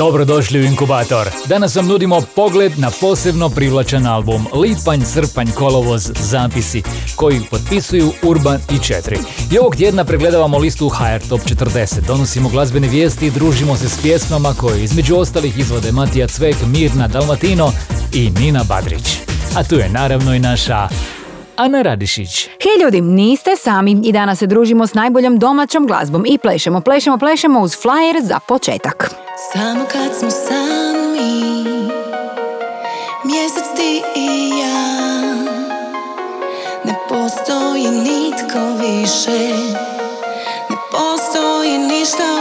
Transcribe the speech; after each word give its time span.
Dobrodošli 0.00 0.60
u 0.60 0.64
Inkubator. 0.64 1.28
Danas 1.48 1.76
vam 1.76 1.86
nudimo 1.86 2.22
pogled 2.36 2.72
na 2.78 2.90
posebno 3.00 3.48
privlačan 3.48 4.06
album 4.06 4.46
Lipanj, 4.54 5.00
srpanj, 5.04 5.46
kolovoz, 5.58 6.10
zapisi 6.20 6.82
koji 7.16 7.40
potpisuju 7.50 8.12
Urban 8.22 8.60
i 8.70 8.84
Četiri. 8.84 9.18
I 9.52 9.58
ovog 9.58 9.76
tjedna 9.76 10.04
pregledavamo 10.04 10.58
listu 10.58 10.88
HR 10.88 11.28
Top 11.28 11.40
40. 11.40 12.06
Donosimo 12.06 12.48
glazbene 12.48 12.88
vijesti 12.88 13.26
i 13.26 13.30
družimo 13.30 13.76
se 13.76 13.88
s 13.88 14.02
pjesmama 14.02 14.54
koje 14.60 14.84
između 14.84 15.16
ostalih 15.16 15.58
izvode 15.58 15.92
Matija 15.92 16.28
Cvek, 16.28 16.56
Mirna 16.66 17.08
Dalmatino 17.08 17.72
i 18.14 18.30
Nina 18.30 18.64
Badrić. 18.68 19.18
A 19.56 19.64
tu 19.64 19.74
je 19.74 19.88
naravno 19.88 20.34
i 20.34 20.38
naša 20.38 20.88
Ana 21.56 21.82
Radišić. 21.82 22.44
Hej 22.44 22.84
ljudi, 22.84 23.00
niste 23.00 23.56
sami 23.56 24.00
i 24.04 24.12
danas 24.12 24.38
se 24.38 24.46
družimo 24.46 24.86
s 24.86 24.94
najboljom 24.94 25.38
domaćom 25.38 25.86
glazbom 25.86 26.24
i 26.26 26.38
plešemo, 26.38 26.80
plešemo, 26.80 27.18
plešemo 27.18 27.60
uz 27.60 27.72
flyer 27.72 28.22
za 28.22 28.38
početak. 28.48 29.29
Samo 29.48 29.84
kad 29.92 30.18
smo 30.18 30.30
sami 30.30 31.64
Mjesec 33.24 33.64
ti 33.76 34.02
i 34.16 34.50
ja. 34.58 35.34
Ne 36.84 36.94
postoji 37.08 37.90
nitko 37.90 38.58
više. 38.80 39.48
Ne 40.70 40.76
postoji 40.92 41.78
ništa 41.78 42.39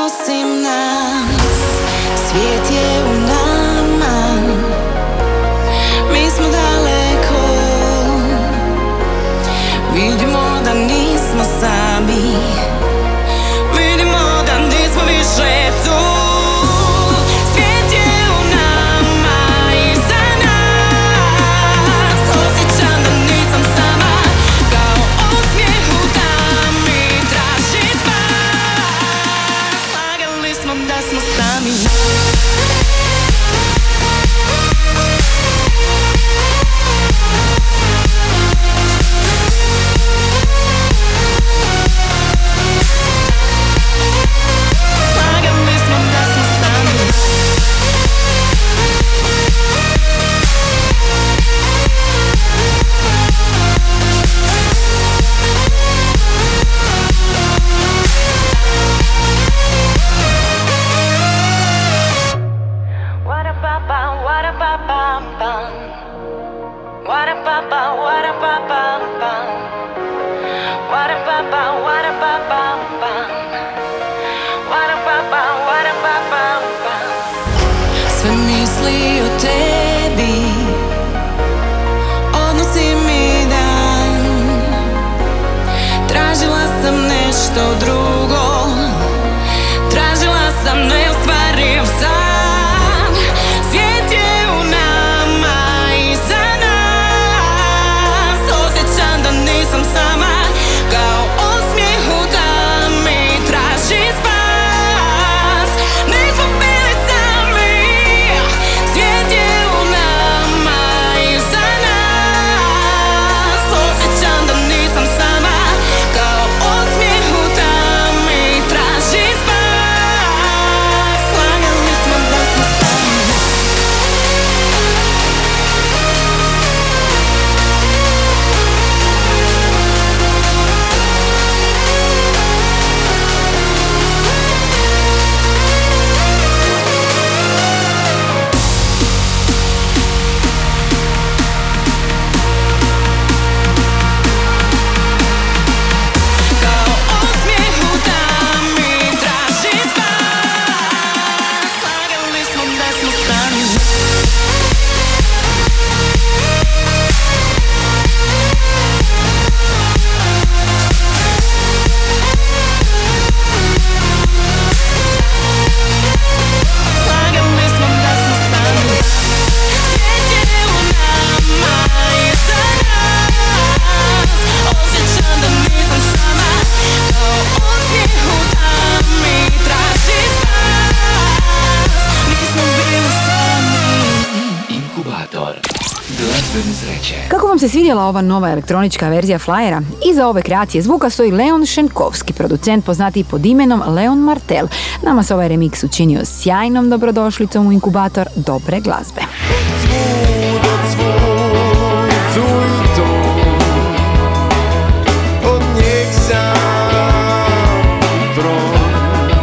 svidjela 188.00 188.10
ova 188.10 188.22
nova 188.22 188.50
elektronička 188.50 189.10
verzija 189.10 189.40
flyera? 189.40 189.82
Iza 190.12 190.28
ove 190.28 190.42
kreacije 190.42 190.82
zvuka 190.82 191.10
stoji 191.10 191.32
Leon 191.32 191.66
Šenkovski, 191.66 192.34
producent 192.34 192.86
poznatiji 192.86 193.24
pod 193.24 193.46
imenom 193.46 193.82
Leon 193.88 194.20
Martel. 194.20 194.68
Nama 195.04 195.24
se 195.24 195.34
ovaj 195.34 195.50
remix 195.50 195.86
učinio 195.86 196.26
sjajnom 196.26 196.90
dobrodošlicom 196.90 197.68
u 197.68 197.72
inkubator 197.72 198.28
dobre 198.36 198.80
glazbe. 198.80 199.22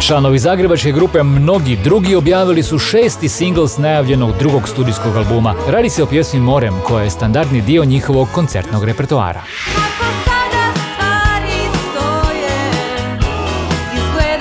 Članovi 0.07 0.39
zagrebačke 0.39 0.91
grupe 0.91 1.23
Mnogi 1.23 1.77
drugi 1.83 2.15
objavili 2.15 2.63
su 2.63 2.79
šesti 2.79 3.29
singl 3.29 3.65
s 3.65 3.77
najavljenog 3.77 4.37
drugog 4.39 4.67
studijskog 4.67 5.15
albuma. 5.15 5.55
Radi 5.69 5.89
se 5.89 6.03
o 6.03 6.05
pjesmi 6.05 6.39
Morem, 6.39 6.73
koja 6.83 7.03
je 7.03 7.09
standardni 7.09 7.61
dio 7.61 7.85
njihovog 7.85 8.27
koncertnog 8.33 8.83
repertoara. 8.83 9.41
Nas 9.41 10.47
dvoje 14.03 14.37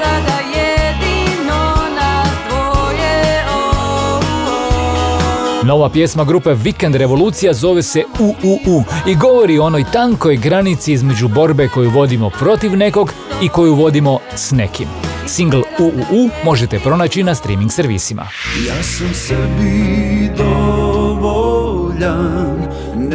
Nova 5.65 5.91
pjesma 5.91 6.25
grupe 6.25 6.51
Weekend 6.51 6.97
Revolucija 6.97 7.55
zove 7.55 7.83
se 7.83 8.05
UUU 8.21 8.85
i 9.07 9.15
govori 9.15 9.59
o 9.59 9.65
onoj 9.65 9.85
tankoj 9.93 10.37
granici 10.37 10.93
između 10.93 11.29
borbe 11.29 11.69
koju 11.69 11.91
vodimo 11.91 12.31
protiv 12.31 12.77
nekog 12.77 13.13
i 13.43 13.49
koju 13.49 13.75
vodimo 13.75 14.19
s 14.35 14.51
nekim. 14.51 15.06
Single 15.29 15.63
UUU 15.79 16.31
možete 16.45 16.79
pronaći 16.79 17.23
na 17.23 17.35
streaming 17.35 17.73
servisima. 17.73 18.29
Ja 18.67 18.83
sam 18.83 19.15
sebi 19.15 20.31
dovoljan 20.37 21.67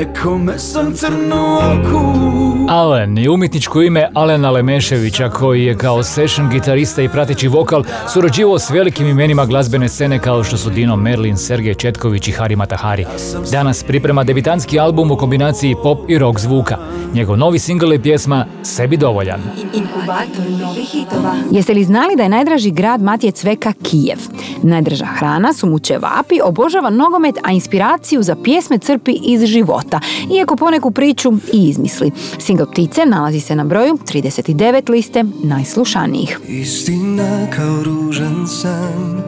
Nekome 0.02 0.60
sam 0.60 0.94
crnu 0.94 1.56
oku 1.56 2.32
Alen 2.70 3.18
je 3.18 3.30
umjetničko 3.30 3.82
ime 3.82 4.10
Alena 4.14 4.52
Lemeševića 4.52 5.30
koji 5.30 5.66
je 5.66 5.78
kao 5.78 6.04
session 6.04 6.50
gitarista 6.50 7.02
i 7.02 7.10
prateći 7.10 7.48
vokal 7.48 7.84
surađivao 8.14 8.60
s 8.60 8.70
velikim 8.70 9.08
imenima 9.08 9.46
glazbene 9.46 9.90
scene 9.90 10.20
kao 10.20 10.44
što 10.44 10.58
su 10.58 10.70
Dino 10.70 10.96
Merlin, 10.96 11.38
Sergej 11.38 11.74
Četković 11.74 12.28
i 12.28 12.32
Hari 12.32 12.56
Matahari. 12.56 13.06
Danas 13.52 13.84
priprema 13.84 14.24
debitanski 14.24 14.80
album 14.80 15.12
u 15.12 15.16
kombinaciji 15.16 15.76
pop 15.84 16.10
i 16.10 16.18
rock 16.18 16.40
zvuka. 16.40 16.78
Njegov 17.14 17.38
novi 17.38 17.60
singl 17.60 17.92
je 17.92 18.02
pjesma 18.02 18.46
Sebi 18.64 18.98
dovoljan. 18.98 19.42
Inkubator 19.74 20.52
novih 20.62 20.90
hitova. 20.92 21.34
Jeste 21.52 21.74
li 21.74 21.84
znali 21.84 22.16
da 22.16 22.24
je 22.24 22.30
najdraži 22.30 22.72
grad 22.72 23.02
Matije 23.02 23.32
Cveka 23.32 23.74
Kijev? 23.84 24.20
Najdraža 24.64 25.06
hrana 25.06 25.54
su 25.54 25.68
mu 25.68 25.80
ćevapi, 25.80 26.42
obožava 26.44 26.90
nogomet, 26.90 27.36
a 27.44 27.52
inspiraciju 27.52 28.24
za 28.24 28.36
pjesme 28.44 28.78
crpi 28.78 29.12
iz 29.24 29.46
života, 29.46 29.91
iako 30.38 30.56
poneku 30.56 30.92
priču 30.92 31.34
i 31.54 31.70
izmisli. 31.70 32.12
Single 32.40 32.66
Ptice 32.72 33.06
nalazi 33.06 33.40
se 33.40 33.56
na 33.56 33.64
broju 33.64 33.98
39 34.14 34.90
liste 34.90 35.24
najslušanijih. 35.44 36.40
Istina 36.48 37.48
kao 37.56 37.84
ružan 37.84 38.48
san 38.48 39.24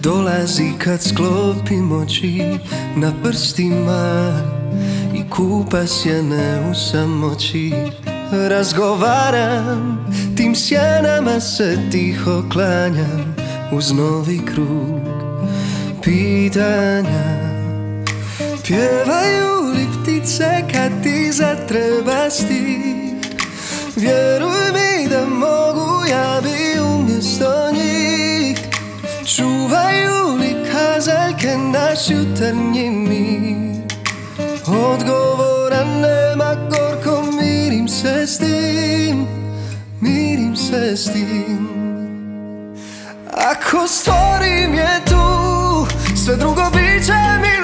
Dolazi 0.00 0.72
kad 0.78 1.02
sklopim 1.02 1.92
oči 1.92 2.42
na 2.96 3.12
prstima 3.22 4.32
I 5.14 5.30
kupa 5.30 5.86
sjene 5.86 6.70
u 6.70 6.74
samoći 6.74 7.72
Razgovaram, 8.48 10.06
tim 10.36 10.54
sjenama 10.54 11.40
se 11.40 11.78
tiho 11.90 12.42
klanjam 12.52 13.36
Uz 13.72 13.92
novi 13.92 14.40
krug 14.46 15.00
pitanja 16.02 17.24
Pjevaju 18.64 19.63
li 20.24 20.30
ptice 20.30 20.64
kad 20.72 21.02
ti 21.02 21.32
zatreba 21.32 22.30
stih. 22.30 23.14
Vjeruj 23.96 24.72
mi 24.72 25.08
da 25.08 25.26
mogu, 25.26 26.04
ja 26.10 26.40
bi 26.42 26.80
umjesto 26.80 27.70
njih. 27.72 28.58
Čuvaju 29.36 30.36
li 30.38 30.56
kazaljke 30.72 31.56
naš 31.58 32.10
jutarnji 32.10 32.90
mir. 32.90 33.84
Odgovora 34.66 35.84
nema, 35.84 36.54
gorko 36.70 37.22
mirim 37.22 37.88
se 37.88 38.26
s 38.26 38.38
tim 38.38 39.26
Mirim 40.00 40.56
se 40.56 40.96
s 40.96 41.12
tim. 41.12 41.68
Ako 43.32 43.88
stvorim 43.88 44.74
je 44.74 45.00
tu, 45.06 45.86
sve 46.24 46.36
drugo 46.36 46.62
bit 46.72 47.06
će 47.06 47.12
mi 47.42 47.63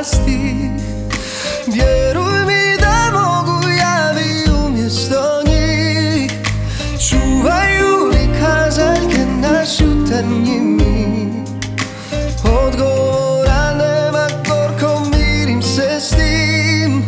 zatreba 0.00 0.04
stih 0.04 0.70
Vjeruj 1.66 2.44
mi 2.46 2.76
da 2.80 3.10
mogu 3.12 3.68
Javi 3.68 4.64
umjesto 4.66 5.42
njih. 5.46 6.32
Čuvaju 7.08 8.06
li 8.12 8.28
kazaljke 8.40 9.26
Naš 9.40 9.80
jutarnji 9.80 10.60
mir. 10.60 11.28
Odgovora 12.44 13.74
nema 13.74 14.26
gorko 14.48 15.04
Mirim 15.10 15.62
se 15.62 16.00
s 16.00 16.10
tim. 16.10 17.04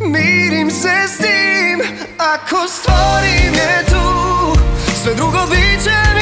Mirim 0.00 0.70
se 0.70 1.08
s 1.08 1.16
tim. 1.16 1.80
Ako 2.18 2.68
stvorim 2.68 3.54
je 3.54 3.84
tu 3.86 4.60
Sve 5.02 5.14
drugo 5.14 5.46
bit 5.50 5.84
će 5.84 6.14
mi 6.14 6.21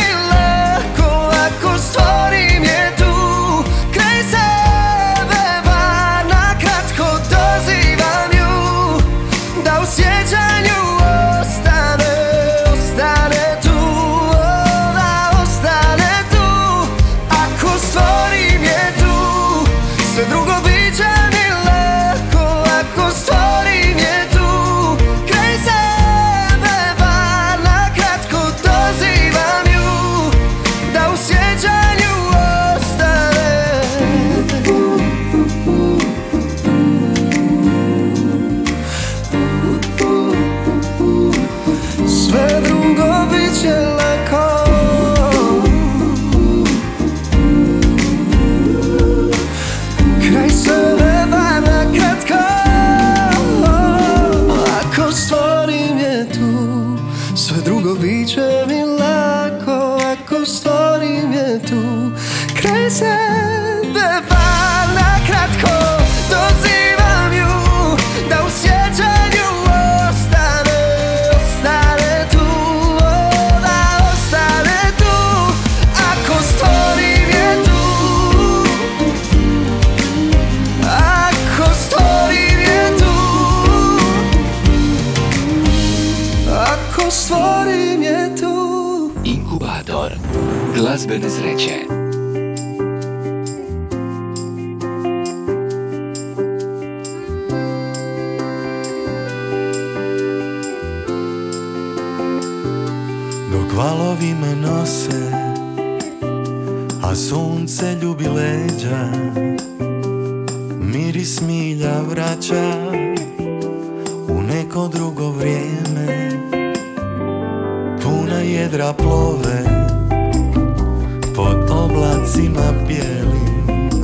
Oblacima 122.31 122.73
bijelim. 122.89 124.01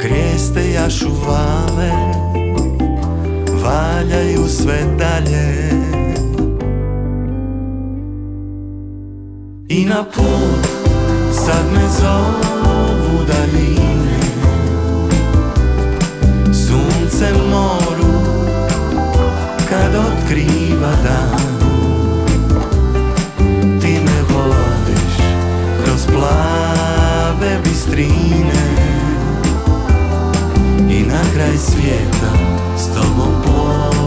Krijeste 0.00 0.72
jašu 0.72 1.08
vale 1.26 1.90
Valjaju 3.62 4.48
sve 4.48 4.78
dalje. 4.98 5.70
I 9.68 9.84
na 9.84 10.04
put 10.04 10.68
sad 11.32 11.64
me 11.74 11.88
zovu 12.00 13.24
daljine. 13.26 14.18
Sunce 16.44 17.32
moru 17.50 18.12
kad 19.68 19.94
otkriva 19.94 20.92
dan 21.04 21.57
plave 27.98 28.08
bistrine 28.08 28.52
I 30.90 31.02
na 31.06 31.20
kraj 31.34 31.56
svijeta 31.56 32.32
s 32.76 32.94
tobom 32.94 33.42
plovit 33.42 33.97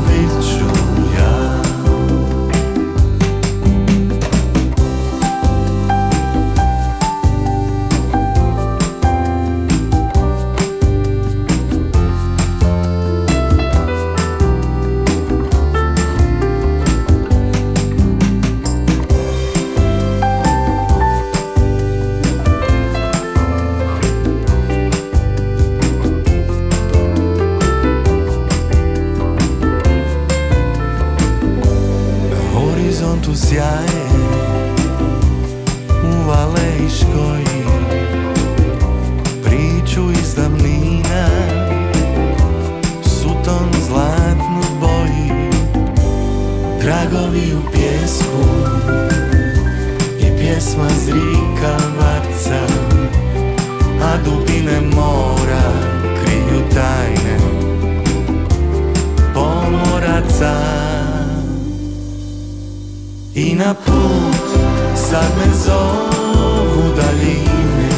i 63.35 63.55
na 63.55 63.73
put 63.73 64.59
sad 64.95 65.31
me 65.37 65.53
zovu 65.65 66.95
daljine. 66.95 67.89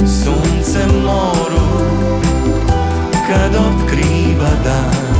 Sunce 0.00 0.86
moru 1.04 1.66
kad 3.28 3.54
otkriva 3.54 4.50
dan. 4.64 5.16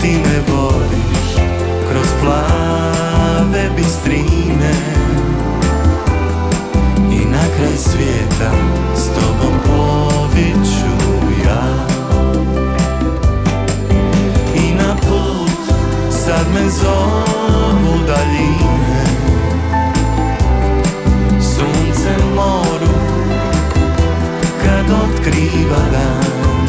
Ti 0.00 0.08
me 0.08 0.52
vodiš 0.52 1.34
kroz 1.90 2.08
plave 2.22 3.70
bistrine. 3.76 4.74
I 7.12 7.24
na 7.24 7.42
kraj 7.56 7.76
svijeta 7.76 8.50
me 16.54 16.70
zovu 16.70 17.98
daljine. 18.06 19.04
Sunce 21.40 22.24
moru 22.34 22.94
kad 24.62 24.86
otkriva 24.90 25.82
dan. 25.92 26.68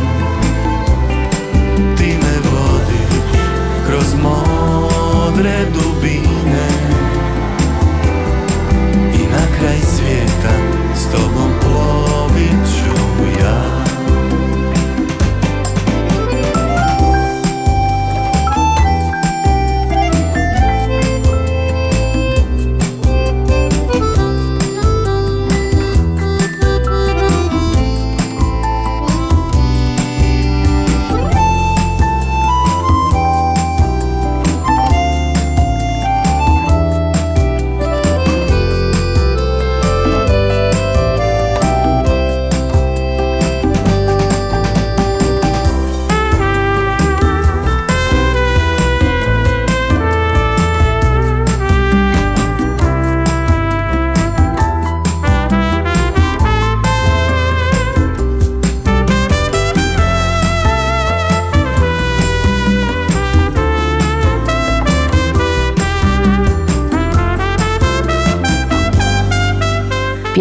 Ti 1.97 2.17
me 2.21 2.49
vodiš 2.51 3.39
kroz 3.87 4.13
modre 4.23 5.65
dubine. 5.73 6.67
I 9.13 9.27
na 9.31 9.57
kraj 9.59 9.79
svijeta 9.79 10.55
s 10.95 11.11
tobom 11.11 11.51
plovit 11.61 12.75
ću 12.75 13.41
ja 13.43 13.80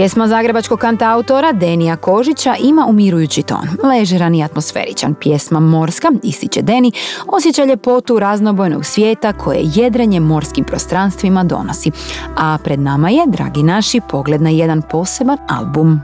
Pjesma 0.00 0.28
zagrebačkog 0.28 0.78
kantautora 0.78 1.52
Denija 1.52 1.96
Kožića 1.96 2.54
ima 2.60 2.86
umirujući 2.88 3.42
ton, 3.42 3.68
ležeran 3.82 4.34
i 4.34 4.44
atmosferičan. 4.44 5.14
Pjesma 5.14 5.60
Morska, 5.60 6.08
ističe 6.22 6.62
Deni, 6.62 6.92
osjeća 7.26 7.64
ljepotu 7.64 8.18
raznobojnog 8.18 8.84
svijeta 8.84 9.32
koje 9.32 9.60
jedrenje 9.74 10.20
morskim 10.20 10.64
prostranstvima 10.64 11.44
donosi. 11.44 11.90
A 12.36 12.58
pred 12.64 12.80
nama 12.80 13.10
je, 13.10 13.22
dragi 13.26 13.62
naši, 13.62 14.00
pogled 14.10 14.42
na 14.42 14.50
jedan 14.50 14.82
poseban 14.82 15.38
album. 15.48 16.00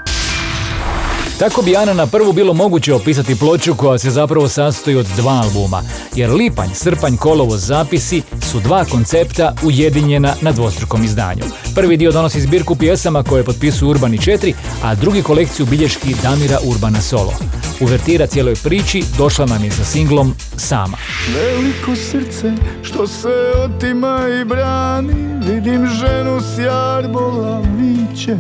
Tako 1.38 1.62
bi 1.62 1.76
Ana 1.76 1.94
na 1.94 2.06
prvu 2.06 2.32
bilo 2.32 2.54
moguće 2.54 2.94
opisati 2.94 3.38
ploču 3.38 3.74
koja 3.74 3.98
se 3.98 4.10
zapravo 4.10 4.48
sastoji 4.48 4.96
od 4.96 5.06
dva 5.16 5.32
albuma, 5.32 5.82
jer 6.14 6.30
Lipanj, 6.30 6.68
Srpanj, 6.74 7.16
Kolovo, 7.16 7.56
Zapisi 7.56 8.22
su 8.42 8.60
dva 8.60 8.84
koncepta 8.84 9.54
ujedinjena 9.62 10.34
na 10.40 10.52
dvostrukom 10.52 11.04
izdanju. 11.04 11.44
Prvi 11.74 11.96
dio 11.96 12.12
donosi 12.12 12.40
zbirku 12.40 12.76
pjesama 12.76 13.22
koje 13.22 13.44
potpisuju 13.44 13.90
Urbani 13.90 14.18
4, 14.18 14.52
a 14.82 14.94
drugi 14.94 15.22
kolekciju 15.22 15.66
bilješki 15.66 16.14
Damira 16.22 16.58
Urbana 16.64 17.00
Solo. 17.00 17.32
Uvertira 17.80 18.26
cijeloj 18.26 18.54
priči 18.54 19.04
došla 19.18 19.46
nam 19.46 19.64
je 19.64 19.70
sa 19.70 19.84
singlom 19.84 20.34
Sama. 20.56 20.96
Veliko 21.34 21.96
srce 21.96 22.52
što 22.82 23.06
se 23.06 23.28
otima 23.64 24.20
i 24.40 24.44
brani 24.44 25.14
Vidim 25.46 25.86
ženu 25.86 26.40
s 26.40 26.58
jarbola 26.58 27.62
viće 27.78 28.36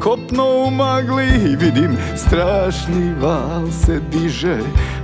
Kopno 0.00 0.44
u 0.66 0.70
magli 0.70 1.26
i 1.26 1.56
vidim 1.56 1.96
strašni 2.38 3.14
val 3.20 3.70
se 3.84 4.00
diže 4.12 4.58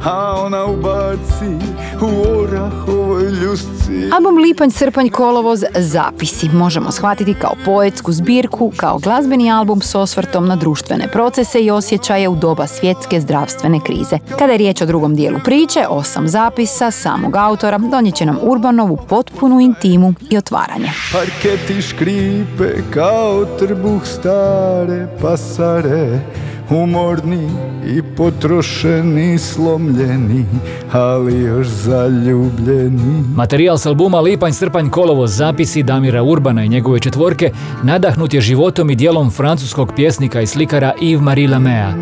A 0.05 0.43
ona 0.45 0.65
ubaci 0.65 1.67
u 2.01 2.39
orahovoj 2.41 3.25
ljusci 3.25 4.11
Album 4.13 4.39
Lipanj, 4.39 4.71
Srpanj, 4.71 5.09
Kolovoz, 5.09 5.65
Zapisi 5.77 6.49
možemo 6.49 6.93
shvatiti 6.93 7.35
kao 7.35 7.53
poetsku 7.65 8.13
zbirku, 8.13 8.73
kao 8.77 8.99
glazbeni 8.99 9.51
album 9.51 9.83
s 9.83 9.95
osvrtom 9.95 10.47
na 10.47 10.57
društvene 10.57 11.09
procese 11.09 11.61
i 11.61 11.71
osjećaje 11.71 12.29
u 12.29 12.37
doba 12.37 12.67
svjetske 12.67 13.21
zdravstvene 13.21 13.81
krize. 13.85 14.19
Kada 14.39 14.53
je 14.53 14.59
riječ 14.59 14.83
o 14.83 14.87
drugom 14.87 15.15
dijelu 15.15 15.39
priče, 15.45 15.87
osam 15.89 16.29
zapisa 16.29 16.91
samog 16.91 17.37
autora 17.37 17.79
donijet 17.79 18.17
će 18.17 18.27
nam 18.27 18.39
Urbanovu 18.43 18.99
potpunu 19.09 19.61
intimu 19.61 20.15
i 20.31 20.39
otvaranje. 20.39 20.91
Parketi 21.13 21.83
škripe 21.83 22.83
kao 22.91 23.45
trbuh 23.59 24.05
stare 24.05 25.07
pasare 25.23 26.21
Umorni 26.71 27.49
i 27.87 28.03
potrošeni, 28.17 29.39
slomljeni 29.39 30.45
Ali 30.93 31.41
još 31.41 31.67
zaljubljeni 31.67 33.25
Materijal 33.37 33.79
s 33.79 33.87
albuma 33.87 34.21
Lipanj, 34.21 34.53
Srpanj, 34.53 34.89
Kolovoz, 34.89 35.37
zapisi 35.37 35.83
Damira 35.83 36.23
Urbana 36.23 36.65
i 36.65 36.69
njegove 36.69 37.01
četvorke 37.01 37.51
nadahnut 37.83 38.35
je 38.35 38.41
životom 38.41 38.91
i 38.91 38.97
dijelom 38.97 39.31
francuskog 39.31 39.93
pjesnika 39.97 40.41
i 40.41 40.47
slikara 40.47 40.93
Yves-Marie 41.01 41.51
Lamea. 41.51 41.93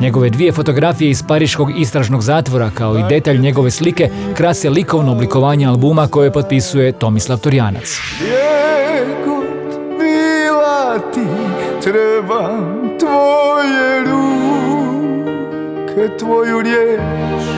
Njegove 0.00 0.30
dvije 0.30 0.52
fotografije 0.52 1.10
iz 1.10 1.22
pariškog 1.28 1.78
istražnog 1.78 2.22
zatvora 2.22 2.70
kao 2.74 2.98
i 2.98 3.04
detalj 3.08 3.38
njegove 3.38 3.70
slike 3.70 4.10
krase 4.34 4.70
likovno 4.70 5.12
oblikovanje 5.12 5.66
albuma 5.66 6.06
koje 6.06 6.32
potpisuje 6.32 6.92
Tomislav 6.92 7.38
Torjanac. 7.38 7.98
Gdje 8.16 9.16
god 9.26 9.80
bila 9.98 10.98
ti 11.14 11.52
Trebam 11.82 12.81
tvoje 13.02 14.04
ruke 14.04 14.42
Tvoju 16.18 16.62
riječ 16.62 17.00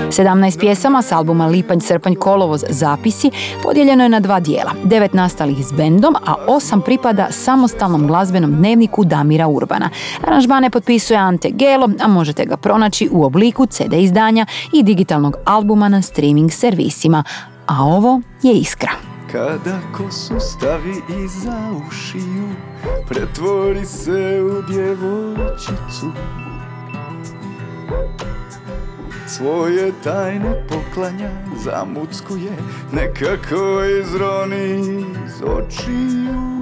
17 0.08 0.58
pjesama 0.60 1.02
s 1.02 1.12
albuma 1.12 1.46
Lipanj, 1.46 1.80
Srpanj, 1.80 2.14
Kolovoz, 2.14 2.64
Zapisi 2.68 3.30
podijeljeno 3.62 4.02
je 4.02 4.08
na 4.08 4.20
dva 4.20 4.40
dijela. 4.40 4.72
Devet 4.84 5.12
nastalih 5.12 5.66
s 5.66 5.72
bendom, 5.72 6.16
a 6.26 6.34
osam 6.46 6.80
pripada 6.80 7.26
samostalnom 7.30 8.06
glazbenom 8.06 8.56
dnevniku 8.56 9.04
Damira 9.04 9.48
Urbana. 9.48 9.90
Aranžmane 10.26 10.70
potpisuje 10.70 11.18
Ante 11.18 11.50
Gelo, 11.50 11.88
a 12.00 12.08
možete 12.08 12.44
ga 12.44 12.56
pronaći 12.56 13.08
u 13.12 13.24
obliku 13.24 13.66
CD 13.66 13.92
izdanja 13.92 14.46
i 14.72 14.82
digitalnog 14.82 15.36
albuma 15.44 15.88
na 15.88 16.02
streaming 16.02 16.52
servisima. 16.52 17.24
A 17.66 17.84
ovo 17.84 18.20
je 18.42 18.52
Iskra. 18.52 18.90
Kada 19.32 19.78
kosu 19.96 20.34
stavi 20.40 20.94
iza 21.24 21.58
ušiju 21.88 22.73
Pretvori 23.08 23.86
se 23.86 24.42
u 24.42 24.62
djevojčicu. 24.72 26.12
Svoje 29.26 29.92
tajne 30.04 30.66
poklanja 30.68 31.30
Zamuckuje 31.64 32.52
Nekako 32.92 33.84
izroni 34.00 34.78
iz 35.26 35.42
očiju. 35.42 36.54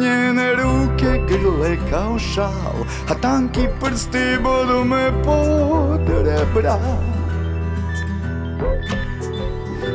Njene 0.00 0.54
ruke 0.54 1.20
grle 1.28 1.76
kao 1.90 2.18
šal 2.18 2.84
A 3.08 3.14
tanki 3.20 3.60
prsti 3.80 4.38
bodu 4.42 4.84
me 4.84 5.22
pod 5.24 6.08
rebra 6.08 6.78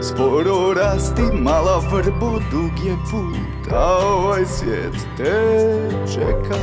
Sporo 0.01 0.73
rasti 0.73 1.21
mala 1.21 1.77
vrbo, 1.91 2.39
dug 2.51 2.71
je 2.85 2.95
put, 3.11 3.73
a 3.73 3.97
ovaj 3.97 4.45
svijet 4.45 4.95
te 5.17 5.33
čeka. 6.13 6.59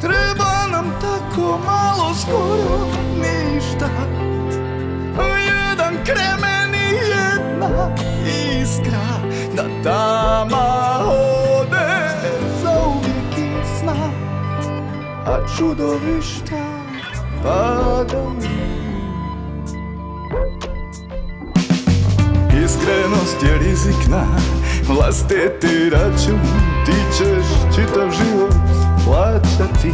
Treba 0.00 0.66
nam 0.72 0.94
tako 1.00 1.58
malo 1.66 2.14
skoro 2.14 2.86
ništa, 3.16 3.88
jedan 5.46 5.94
kremen 6.04 6.74
i 6.74 6.94
jedna 6.94 7.96
iskra, 8.62 9.06
da 9.56 9.64
tama 9.82 10.66
ode 11.58 12.08
zauvijek 12.62 13.38
i 13.38 13.78
sna, 13.78 14.10
a 15.26 15.38
čudovišta 15.56 16.64
padaju. 17.42 18.53
Iskrenost 22.64 23.42
je 23.42 23.58
rizikna, 23.58 24.26
vlastiti 24.88 25.90
račun. 25.90 26.40
Ti 26.86 26.92
ćeš 27.16 27.76
čitav 27.76 28.10
život 28.10 28.54
plaćati 29.04 29.92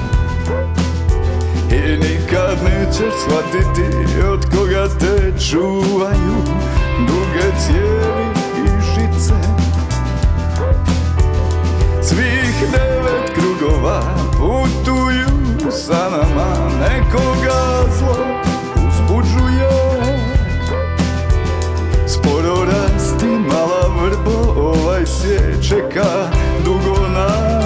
I 1.70 1.96
nikad 1.96 2.58
nećeš 2.64 3.14
shvatiti 3.22 4.22
od 4.32 4.44
koga 4.56 4.88
te 5.00 5.32
čuvaju 5.50 6.36
Duge 6.98 7.56
cijevi 7.58 8.26
i 8.56 8.68
žice. 8.94 9.34
Svih 12.02 12.70
devet 12.72 13.34
krugova 13.34 14.02
putuju 14.32 15.70
sa 15.70 16.08
nama 16.10 16.54
Nekoga 16.80 17.90
zlo 17.98 18.40
mala 23.60 23.88
vrbo, 24.02 24.60
ovaj 24.60 25.06
svijet 25.06 25.68
čeka 25.68 26.30
dugo 26.64 27.08
na 27.08 27.59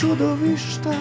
čudovišta 0.00 0.92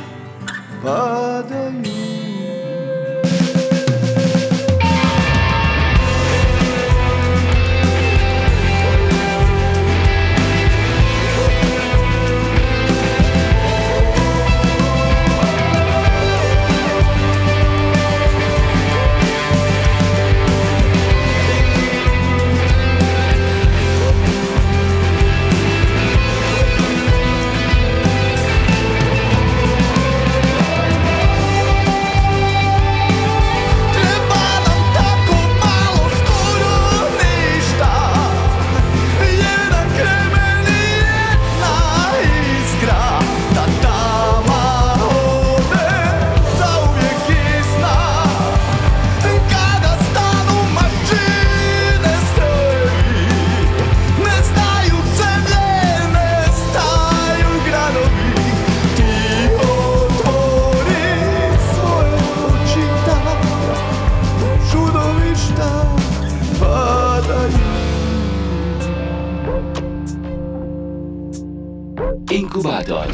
Inkubator 72.32 73.08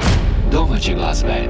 domaće 0.52 0.94
glazbe. 0.94 1.48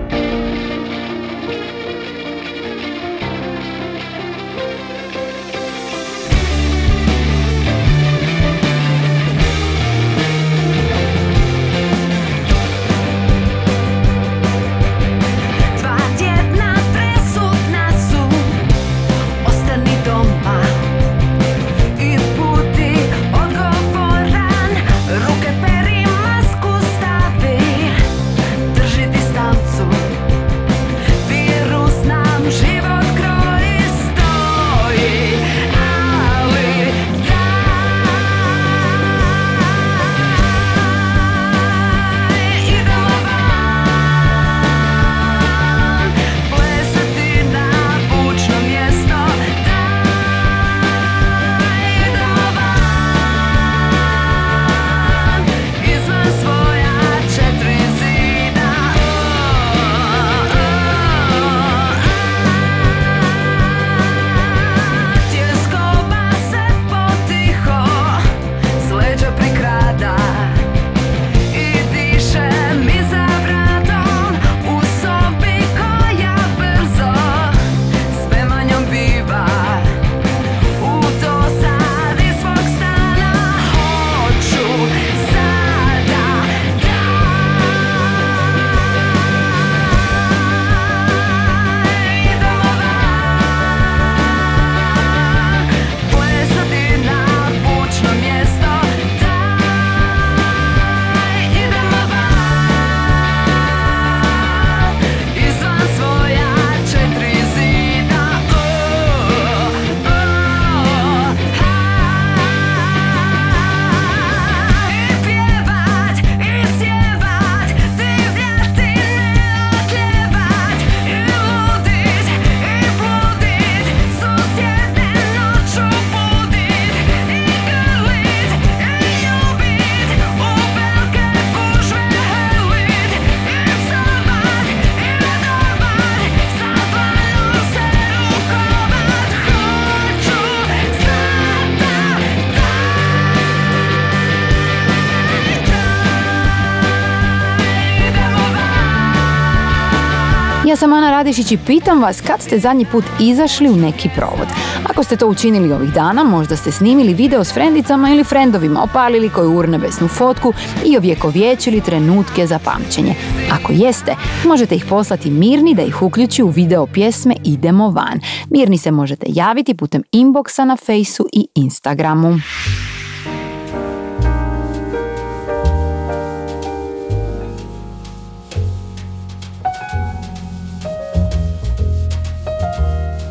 Radišić 151.15 151.51
i 151.51 151.57
pitam 151.57 152.01
vas 152.01 152.21
kad 152.21 152.41
ste 152.41 152.59
zadnji 152.59 152.85
put 152.85 153.03
izašli 153.19 153.69
u 153.69 153.75
neki 153.75 154.09
provod. 154.15 154.47
Ako 154.89 155.03
ste 155.03 155.15
to 155.15 155.27
učinili 155.27 155.73
ovih 155.73 155.93
dana, 155.93 156.23
možda 156.23 156.55
ste 156.55 156.71
snimili 156.71 157.13
video 157.13 157.43
s 157.43 157.53
frendicama 157.53 158.09
ili 158.09 158.23
frendovima, 158.23 158.83
opalili 158.83 159.29
koju 159.29 159.57
urnebesnu 159.57 160.07
fotku 160.07 160.53
i 160.85 160.97
ovjekovječili 160.97 161.81
trenutke 161.81 162.47
za 162.47 162.59
pamćenje. 162.59 163.15
Ako 163.51 163.71
jeste, 163.71 164.15
možete 164.45 164.75
ih 164.75 164.85
poslati 164.85 165.31
Mirni 165.31 165.75
da 165.75 165.81
ih 165.81 166.01
uključi 166.01 166.43
u 166.43 166.49
video 166.49 166.87
pjesme 166.87 167.35
Idemo 167.43 167.89
van. 167.89 168.19
Mirni 168.49 168.77
se 168.77 168.91
možete 168.91 169.25
javiti 169.29 169.73
putem 169.73 170.03
inboxa 170.11 170.65
na 170.65 170.75
Fejsu 170.75 171.27
i 171.33 171.47
Instagramu. 171.55 172.39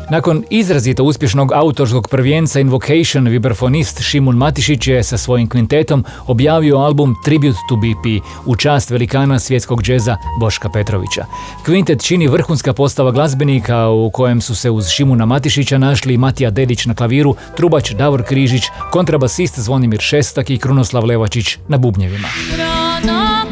Nakon 0.09 0.43
izrazito 0.49 1.03
uspješnog 1.03 1.51
autorskog 1.51 2.07
prvijenca 2.09 2.59
Invocation, 2.59 3.27
vibrafonist 3.27 4.01
Šimun 4.01 4.35
Matišić 4.35 4.87
je 4.87 5.03
sa 5.03 5.17
svojim 5.17 5.49
kvintetom 5.49 6.05
objavio 6.27 6.77
album 6.77 7.15
Tribute 7.23 7.57
to 7.69 7.75
BP 7.75 8.25
u 8.45 8.55
čast 8.55 8.89
velikana 8.89 9.39
svjetskog 9.39 9.83
džeza 9.83 10.17
Boška 10.39 10.69
Petrovića. 10.69 11.25
Kvintet 11.65 12.03
čini 12.03 12.27
vrhunska 12.27 12.73
postava 12.73 13.11
glazbenika 13.11 13.89
u 13.89 14.09
kojem 14.09 14.41
su 14.41 14.55
se 14.55 14.69
uz 14.69 14.87
Šimuna 14.87 15.25
Matišića 15.25 15.77
našli 15.77 16.17
Matija 16.17 16.49
Dedić 16.49 16.85
na 16.85 16.95
klaviru, 16.95 17.35
trubač 17.57 17.91
Davor 17.91 18.23
Križić, 18.23 18.63
kontrabasist 18.91 19.59
Zvonimir 19.59 19.99
Šestak 19.99 20.49
i 20.49 20.57
Krunoslav 20.57 21.05
Levačić 21.05 21.57
na 21.67 21.77
bubnjevima. 21.77 22.27
Rana 22.57 23.45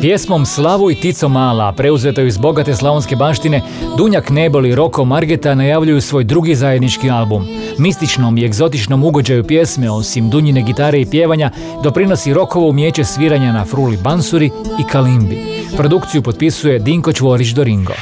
Pjesmom 0.00 0.46
Slavu 0.46 0.90
i 0.90 0.94
Tico 0.94 1.28
Mala, 1.28 1.72
preuzeto 1.72 2.20
iz 2.20 2.38
bogate 2.38 2.74
slavonske 2.74 3.16
baštine, 3.16 3.62
Dunjak 3.96 4.30
Nebol 4.30 4.66
i 4.66 4.74
Roko 4.74 5.04
Margeta 5.04 5.54
najavljuju 5.54 6.00
svoj 6.00 6.24
drugi 6.24 6.54
zajednički 6.54 7.10
album. 7.10 7.46
Mističnom 7.78 8.38
i 8.38 8.44
egzotičnom 8.44 9.04
ugođaju 9.04 9.44
pjesme, 9.44 9.90
osim 9.90 10.30
Dunjine 10.30 10.62
gitare 10.62 11.00
i 11.00 11.06
pjevanja, 11.06 11.50
doprinosi 11.82 12.34
Rokovo 12.34 12.68
umjeće 12.68 13.04
sviranja 13.04 13.52
na 13.52 13.64
fruli 13.64 13.96
bansuri 13.96 14.46
i 14.80 14.92
kalimbi. 14.92 15.38
Produkciju 15.76 16.22
potpisuje 16.22 16.78
Dinko 16.78 17.12
Čvorić 17.12 17.48
Doringo. 17.48 17.92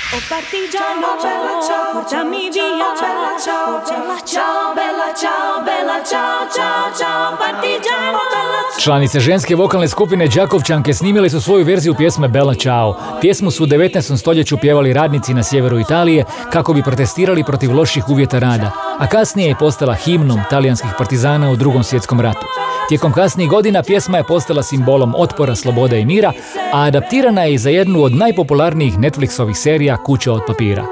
Portami 2.08 2.50
via. 2.54 2.88
Bella 3.00 3.32
ciao, 3.44 4.74
bella 4.74 5.12
ciao, 5.20 5.62
bella 5.64 5.98
ciao, 6.10 6.48
ciao, 6.56 6.84
ciao, 6.98 7.36
partigiano, 7.36 8.18
bella 8.32 8.60
ciao. 8.72 8.80
Članice 8.80 9.20
ženske 9.20 9.56
vokalne 9.56 9.88
skupine 9.88 10.26
Đakovčanke 10.26 10.94
snimile 10.94 11.30
su 11.30 11.40
svoju 11.40 11.64
verziju 11.64 11.94
pjesme 11.94 12.28
Bella 12.28 12.54
Ciao. 12.54 12.96
Pjesmu 13.20 13.50
su 13.50 13.64
u 13.64 13.66
19. 13.66 14.16
stoljeću 14.16 14.56
pjevali 14.56 14.92
radnici 14.92 15.34
na 15.34 15.42
sjeveru 15.42 15.78
Italije 15.78 16.24
kako 16.52 16.72
bi 16.72 16.82
protestirali 16.82 17.44
protiv 17.44 17.72
loših 17.72 18.08
uvjeta 18.08 18.38
rada, 18.38 18.70
a 18.98 19.06
kasnije 19.06 19.48
je 19.48 19.58
postala 19.58 19.94
himnom 19.94 20.40
talijanskih 20.50 20.90
partizana 20.98 21.50
u 21.50 21.56
drugom 21.56 21.84
svjetskom 21.84 22.20
ratu. 22.20 22.46
Tijekom 22.88 23.12
kasnijih 23.12 23.50
godina 23.50 23.82
pjesma 23.82 24.18
je 24.18 24.24
postala 24.24 24.62
simbolom 24.62 25.14
otpora, 25.16 25.54
slobode 25.54 26.00
i 26.00 26.06
mira, 26.06 26.32
a 26.72 26.82
adaptirana 26.82 27.42
je 27.42 27.54
i 27.54 27.58
za 27.58 27.70
jednu 27.70 28.02
od 28.02 28.12
najpopularnijih 28.12 28.98
Netflixovih 28.98 29.54
serija 29.54 29.96
Kuća 29.96 30.32
od 30.32 30.40
papira. 30.46 30.84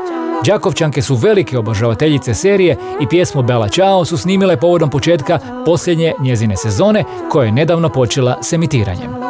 Đakovčanke 0.45 1.03
su 1.03 1.15
velike 1.15 1.59
obožavateljice 1.59 2.35
serije 2.35 2.77
i 3.01 3.07
pjesmu 3.09 3.43
Bella 3.43 3.69
Ciao 3.69 4.05
su 4.05 4.19
snimile 4.19 4.57
povodom 4.57 4.91
početka 4.91 5.39
posljednje 5.65 6.13
njezine 6.21 6.57
sezone 6.57 7.05
koja 7.31 7.47
je 7.47 7.53
nedavno 7.53 7.89
počela 7.89 8.39
s 8.43 8.53
emitiranjem. 8.53 9.26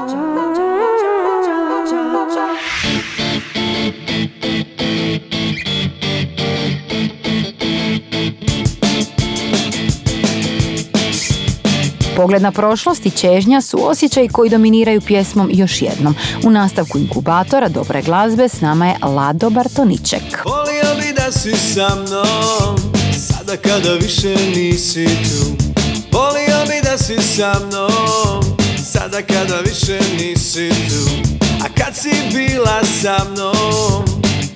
Pogled 12.27 12.43
na 12.43 12.53
prošlost 12.53 13.07
i 13.07 13.11
čežnja 13.11 13.61
su 13.61 13.89
osjećaji 13.89 14.29
koji 14.29 14.51
dominiraju 14.51 15.01
pjesmom 15.01 15.51
još 15.53 15.83
jednom. 15.83 16.15
U 16.45 16.51
nastavku 16.51 16.99
inkubatora 16.99 17.69
dobre 17.69 18.03
glazbe 18.03 18.49
s 18.49 18.61
nama 18.61 18.87
je 18.87 18.97
Lado 19.03 19.51
Bartoniček. 19.51 20.45
Volio 20.45 20.95
bi 21.01 21.13
da 21.17 21.33
si 21.33 21.57
sa 21.57 21.89
mnom 21.95 22.77
Sada 23.19 23.57
kada 23.57 23.93
više 24.01 24.35
nisi 24.57 25.07
tu 25.07 25.65
Volio 26.13 26.59
bi 26.67 26.91
da 26.91 26.99
si 26.99 27.23
sa 27.37 27.61
mnom 27.67 28.57
Sada 28.85 29.23
kada 29.23 29.57
više 29.61 29.99
nisi 30.19 30.71
tu 30.71 31.33
A 31.65 31.69
kad 31.79 31.97
si 31.97 32.11
bila 32.35 32.81
sa 33.03 33.17
mnom 33.31 34.05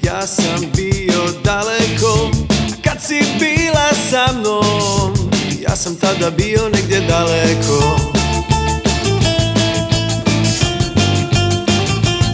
Ja 0.02 0.26
sam 0.26 0.60
bio 0.76 1.22
daleko 1.44 2.30
kad 2.84 3.02
si 3.02 3.24
bila 3.38 3.88
sa 4.10 4.32
mnom 4.38 5.29
Ja 5.60 5.76
sam 5.76 5.96
tada 5.96 6.30
bio 6.30 6.68
negdje 6.68 7.00
daleko. 7.00 7.96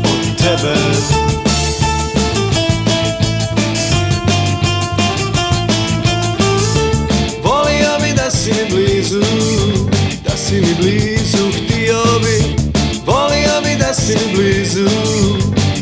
Od 0.05 0.37
tebe. 0.39 0.77
Volio 7.43 7.99
bi 8.03 8.13
da 8.17 8.31
si 8.31 8.51
mi 8.51 8.75
blizu, 8.75 9.21
da 10.25 10.37
si 10.37 10.55
mi 10.55 10.75
blizu, 10.81 11.51
htio 11.53 12.03
bi. 12.19 12.57
Volio 13.07 13.61
bi 13.65 13.77
da 13.79 13.95
si 13.95 14.15
mi 14.15 14.37
blizu, 14.37 14.89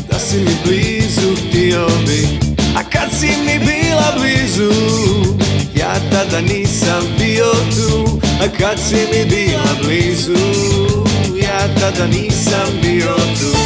da 0.09 0.19
si 0.19 0.37
mi 0.37 0.55
blizu, 0.65 1.35
htio 1.49 1.87
bi. 2.07 2.39
A 2.75 2.83
kad 2.89 3.09
si 3.19 3.27
mi 3.27 3.59
bila 3.59 4.11
blizu, 4.17 4.71
tada 6.15 6.41
nisam 6.41 7.03
bio 7.19 7.51
tu 7.75 8.19
A 8.43 8.47
kad 8.59 8.79
si 8.79 8.95
mi 8.95 9.25
bila 9.25 9.75
blizu, 9.83 10.37
ja 11.35 11.59
tada 11.79 12.07
nisam 12.07 12.67
bio 12.81 13.15
tu. 13.15 13.57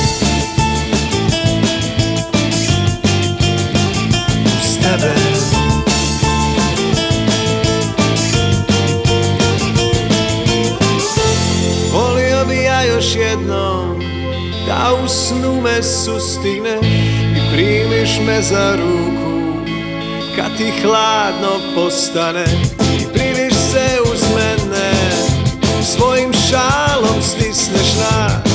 Uz 4.46 4.78
tebe. 4.82 5.14
Volio 11.94 12.46
bi 12.46 12.56
ja 12.56 12.84
još 12.84 13.16
jednom 13.16 14.00
Da 14.68 14.94
u 15.04 15.08
snu 15.08 15.62
me 15.62 15.84
sustigneš 15.84 16.86
I 17.36 17.54
primiš 17.54 18.10
me 18.28 18.42
za 18.42 18.76
ruku 18.76 19.39
Kad 20.40 20.58
ti 20.58 20.72
hladno 20.82 21.60
postane 21.76 22.46
I 23.00 23.14
primiš 23.14 23.54
se 23.54 23.98
uz 24.12 24.22
mene 24.36 24.92
Svojim 25.84 26.32
šalom 26.34 27.22
stisneš 27.22 27.94
nas 27.96 28.49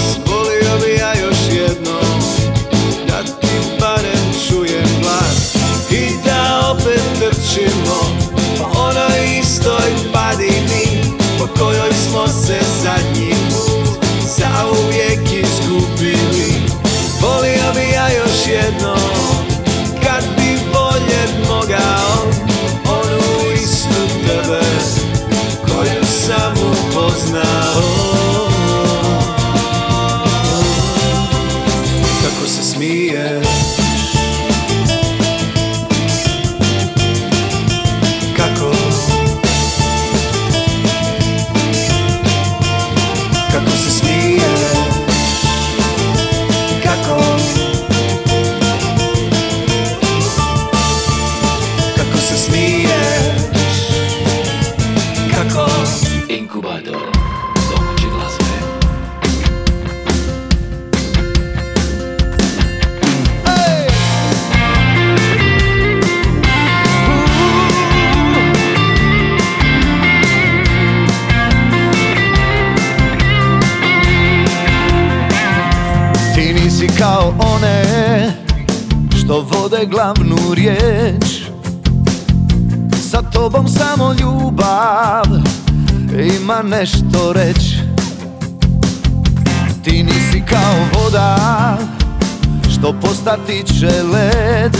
Postati 93.35 93.75
će 93.79 93.87
led 93.87 94.77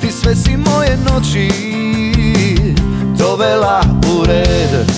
Ti 0.00 0.12
sve 0.12 0.34
si 0.34 0.56
moje 0.56 0.96
noći 0.96 1.50
Dovela 3.18 3.82
u 4.14 4.26
red. 4.26 4.90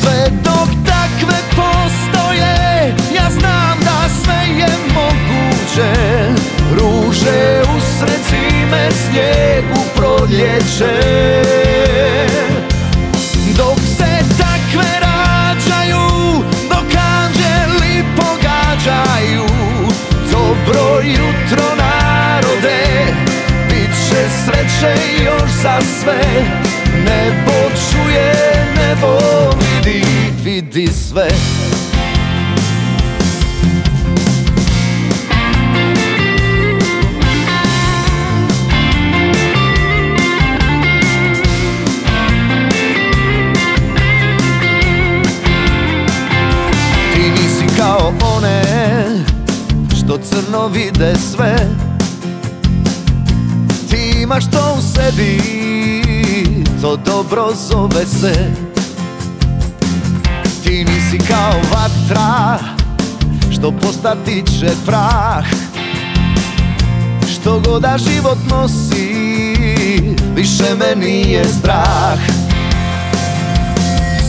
Sve 0.00 0.30
dok 0.44 0.68
takve 0.86 1.38
postoje 1.50 2.94
Ja 3.14 3.30
znam 3.30 3.78
da 3.84 4.08
sve 4.22 4.54
je 4.58 4.68
moguće. 4.94 5.92
Ruže 6.72 7.62
usred 7.76 8.20
zime 8.30 8.88
Snijeg 8.90 9.64
u 9.72 9.96
proljeće 9.96 11.35
jutro 21.06 21.64
narode 21.76 22.86
Bit 23.68 23.90
će 24.08 24.22
sreće 24.44 24.94
još 25.24 25.50
za 25.62 25.78
sve. 26.00 26.20
Nebo 27.04 27.70
čuje, 27.90 28.32
nebo 28.76 29.18
vidi, 29.60 30.04
vidi 30.44 30.86
sve 30.86 31.28
Crno 50.36 50.68
vide 50.68 51.14
sve. 51.16 51.56
Ti 53.90 54.20
imaš 54.22 54.50
to 54.50 54.76
u 54.78 54.82
sebi 54.82 55.40
To 56.80 56.96
dobro 56.96 57.48
zove 57.68 58.06
se. 58.06 58.50
Ti 60.64 60.84
nisi 60.84 61.18
kao 61.28 61.60
vatra 61.72 62.58
Što 63.50 63.72
postati 63.72 64.44
će 64.60 64.70
prah. 64.86 65.46
Što 67.32 67.60
god 67.60 67.82
da 67.82 67.98
život 67.98 68.38
nosi 68.50 69.14
Više 70.34 70.74
me 70.78 71.06
nije 71.06 71.44
strah. 71.44 72.18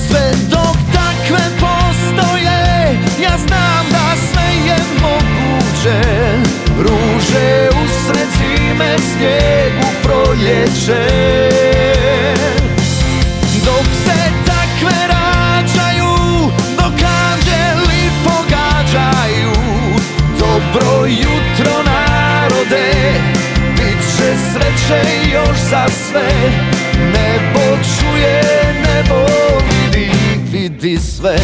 Sve 0.07 0.31
dok 0.49 0.77
takve 0.93 1.45
postoje 1.59 2.99
Ja 3.21 3.37
znam 3.47 3.76
moguće 5.87 6.01
Ruže 6.77 7.69
usred 7.85 8.27
zime 8.37 8.97
Snijeg 8.97 9.73
u 9.81 10.03
proljeće. 10.03 11.09
Dok 13.65 13.85
se 14.05 14.31
takve 14.45 15.07
rađaju 15.07 16.51
Dok 16.77 16.93
anđeli 16.93 18.11
pogađaju 18.23 19.53
Dobro 20.39 21.05
jutro 21.05 21.83
narode 21.85 22.93
Bit 23.71 24.17
će 24.17 24.33
sreće 24.51 25.01
još 25.33 25.57
za 25.69 25.85
sve. 25.89 26.29
Nebo 27.13 27.77
čuje, 27.99 28.43
nebo 28.85 29.25
vidi, 29.69 30.11
vidi 30.51 30.97
Sve 30.97 31.37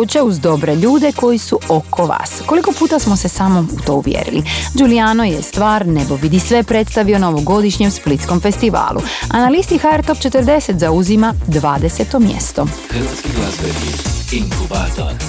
moguće 0.00 0.22
uz 0.22 0.40
dobre 0.40 0.74
ljude 0.74 1.12
koji 1.12 1.38
su 1.38 1.58
oko 1.68 2.06
vas. 2.06 2.42
Koliko 2.46 2.72
puta 2.78 2.98
smo 2.98 3.16
se 3.16 3.28
samo 3.28 3.60
u 3.60 3.80
to 3.86 3.94
uvjerili? 3.94 4.42
Giuliano 4.74 5.24
je 5.24 5.42
stvar 5.42 5.86
Nebo 5.86 6.16
vidi 6.16 6.40
sve 6.40 6.62
predstavio 6.62 7.18
na 7.18 7.28
ovogodišnjem 7.28 7.90
Splitskom 7.90 8.40
festivalu, 8.40 9.00
a 9.30 9.38
na 9.38 9.48
listi 9.48 9.78
HR 9.78 10.02
Top 10.06 10.18
40 10.18 10.78
zauzima 10.78 11.34
20. 11.48 12.18
mjesto. 12.18 12.66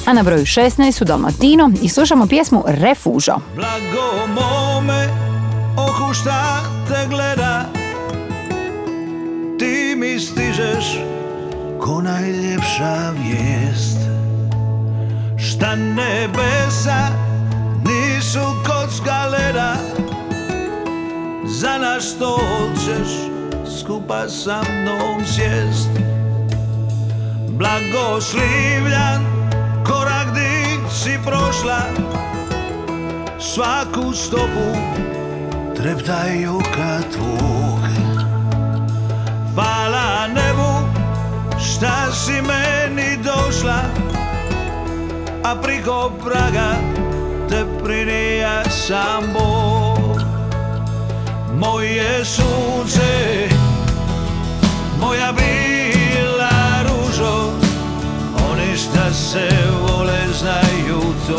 A 0.06 0.14
na 0.14 0.24
broju 0.24 0.46
16 0.46 0.92
su 0.92 1.06
Dalmatino 1.06 1.72
i 1.82 1.90
slušamo 1.90 2.28
pjesmu 2.28 2.64
Refužo. 2.68 3.36
Blago 3.56 4.28
mome 4.28 5.08
oku 5.78 6.14
šta 6.14 6.64
te 6.88 7.08
gleda 7.10 7.66
Ti 9.60 9.96
mi 9.98 10.20
stižeš 10.20 11.00
ko 11.80 12.02
najljepša 12.02 13.14
vijest 13.24 14.11
Šta 15.42 15.76
nebesa 15.76 17.10
nisu 17.86 18.46
kocka 18.68 19.26
leda 19.26 19.76
Za 21.46 21.78
naš 21.78 22.04
stol 22.04 22.70
ćeš 22.76 23.10
skupa 23.80 24.30
sa 24.30 24.62
mnom 24.62 25.26
sjest. 25.26 25.90
Blagoslivljan 27.50 29.26
korak 29.88 30.34
di 30.34 30.80
si 30.94 31.18
prošla 31.26 31.82
Svaku 33.40 34.14
stopu 34.14 34.78
treptaju 35.78 36.62
kad 36.76 37.12
tvuk. 37.12 37.82
Hvala 39.54 40.28
nebu 40.28 40.88
šta 41.60 42.12
si 42.12 42.32
meni 42.32 43.18
došla 43.24 44.11
A 45.44 45.56
priko 45.56 46.12
praga 46.24 46.76
te 47.50 47.66
prinija 47.84 48.64
sam 48.70 49.24
Bog 49.34 50.22
Moje 51.58 52.26
sunce, 52.26 53.50
moja 55.00 55.32
bila 55.32 56.84
ružo 56.84 57.52
Oni 58.52 58.78
šta 58.78 59.14
se 59.14 59.50
vole 59.82 60.20
znaju 60.40 61.02
to. 61.28 61.38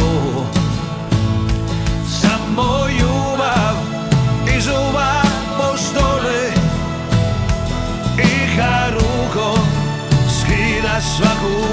Samo 2.21 2.87
ljubav 2.88 3.77
iz 4.59 4.67
uva 4.67 5.23
postole 5.59 6.53
I 8.19 8.61
rukom 8.95 9.67
skida 10.29 11.01
svaku 11.01 11.72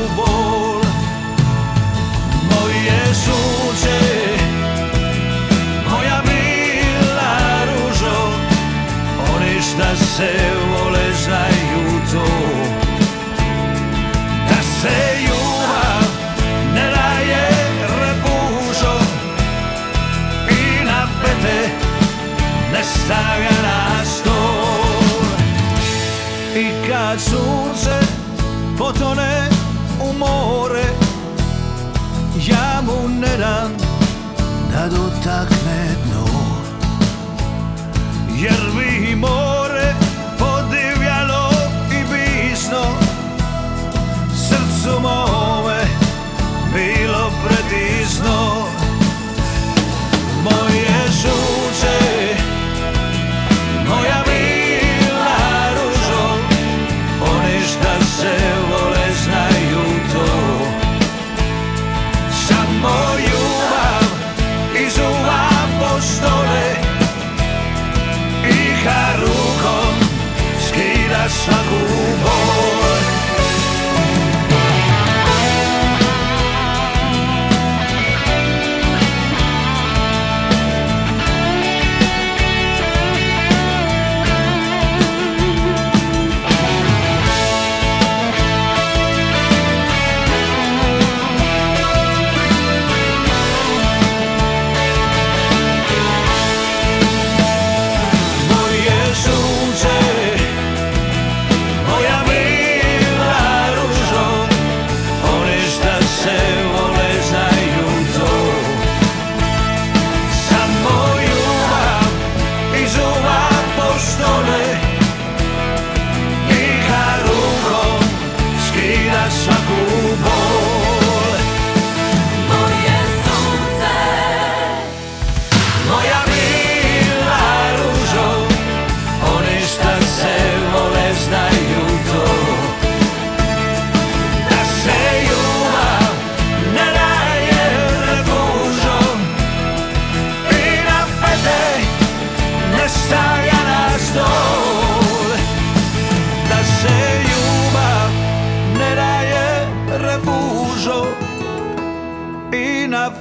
se 10.19 10.33
vole 10.69 11.07
to 12.11 12.25
Da 14.49 14.61
se 14.81 14.97
ljubav 15.21 16.03
ne 16.73 16.91
daje 16.95 17.47
repužo 18.01 18.99
I 20.49 20.85
na 20.85 21.07
pete 21.21 21.69
ne 22.73 22.83
stavlja 22.83 23.61
na 23.63 24.05
stol. 24.05 25.23
I 26.55 26.89
kad 26.89 27.19
sunce 27.21 27.99
potone 28.77 29.49
u 30.01 30.17
more 30.17 30.85
Ja 32.47 32.81
mu 32.81 33.07
ne 33.07 33.37
dam 33.37 33.71
da 34.71 34.87
dotakne 34.87 36.08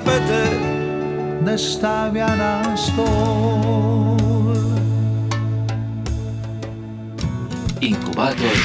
Pete 0.04 0.44
ne 1.44 1.58
stavlja 1.58 2.36
na 2.36 2.76
stol. 2.76 4.16
Inkubator 7.80 8.56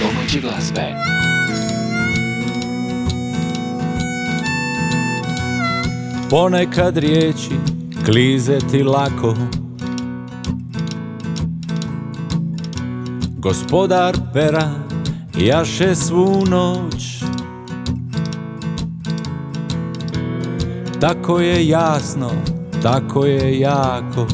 domaće 0.00 0.40
glazbe. 0.40 0.94
Ponekad 6.30 6.96
riječi 6.96 7.50
klize 8.04 8.58
ti 8.70 8.82
lako. 8.82 9.36
Gospodar 13.38 14.16
pera 14.32 14.70
jaše 15.38 15.94
svu 15.94 16.44
noć 16.46 17.09
Tako 21.00 21.40
je 21.40 21.68
jasno, 21.68 22.30
tako 22.82 23.26
je 23.26 23.60
jako. 23.60 24.26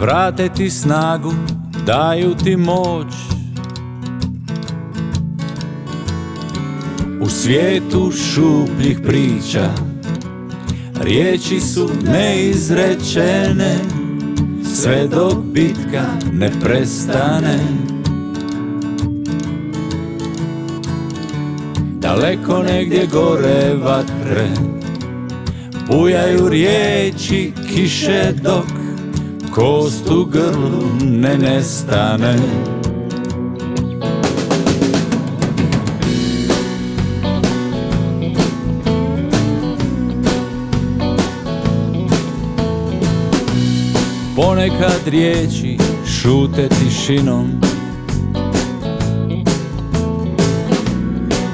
Vrate 0.00 0.48
ti 0.48 0.70
snagu, 0.70 1.32
daju 1.86 2.34
ti 2.34 2.56
moć. 2.56 3.14
U 7.20 7.28
svijetu 7.28 8.12
šupljih 8.12 9.00
priča 9.06 9.70
Riječi 11.02 11.60
su 11.60 11.90
neizrečene. 12.04 13.78
Sve 14.74 15.08
dok 15.08 15.34
bitka 15.44 16.04
ne 16.32 16.50
prestane 16.60 17.58
Daleko 22.12 22.62
negdje 22.62 23.06
gore 23.06 23.74
vatre. 23.74 24.48
Bujaju 25.88 26.48
riječi 26.48 27.52
kiše 27.74 28.32
dok 28.42 28.64
Kost 29.54 30.10
u 30.10 30.24
grlu 30.24 30.82
ne 31.02 31.38
nestane. 31.38 32.36
Ponekad 44.36 45.00
riječi 45.06 45.78
šute 46.06 46.68
tišinom 46.68 47.71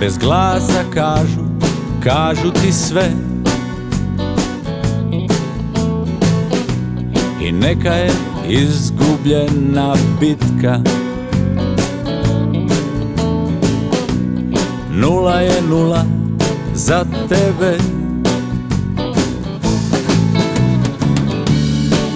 Bez 0.00 0.18
glasa 0.18 0.84
kažu, 0.94 1.40
kažu 2.04 2.50
ti 2.50 2.72
sve. 2.72 3.10
I 7.42 7.52
neka 7.52 7.92
je 7.92 8.10
izgubljena 8.48 9.94
bitka. 10.20 10.80
Nula 14.94 15.40
je 15.40 15.62
nula 15.68 16.04
za 16.74 17.04
tebe. 17.28 17.78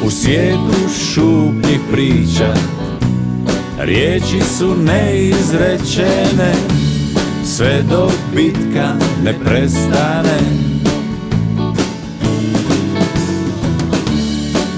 U 0.04 0.10
svijetu 0.10 0.88
šupljih 1.12 1.80
priča 1.92 2.54
Riječi 3.78 4.40
su 4.58 4.74
neizrečene 4.76 6.52
Sve 7.62 7.82
dok 7.90 8.12
bitka 8.34 8.94
ne 9.24 9.34
prestane. 9.44 10.38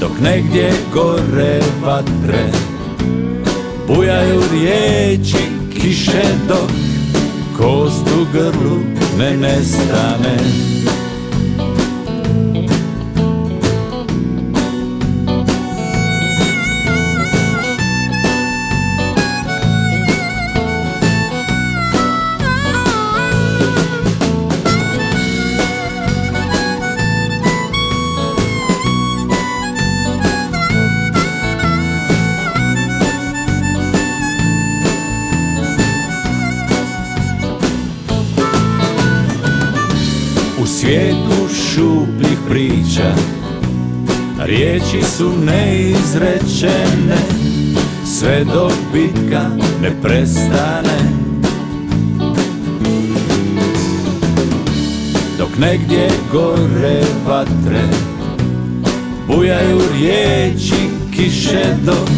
Dok 0.00 0.20
negdje 0.20 0.72
gore 0.92 1.60
vatre 1.84 2.46
Bujaju 3.86 4.40
riječi 4.52 5.44
kiše 5.74 6.22
dok 6.48 6.70
Kost 7.56 8.06
u 8.20 8.26
grlu 8.32 8.78
ne 9.18 9.36
nestane 9.36 10.36
Riječi 44.94 45.10
su 45.10 45.32
neizrečene 45.44 47.16
Sve 48.06 48.44
dok 48.44 48.72
bitka 48.92 49.50
ne 49.82 50.02
prestane. 50.02 50.98
Dok 55.38 55.58
negdje 55.58 56.08
gore 56.32 57.02
vatre 57.26 57.82
Bujaju 59.26 59.80
riječi 59.98 60.90
kiše 61.16 61.64
dok 61.84 62.08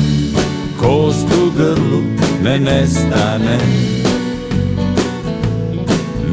Kost 0.80 1.26
u 1.42 1.50
grlu 1.56 2.02
ne 2.42 2.58
nestane. 2.58 3.58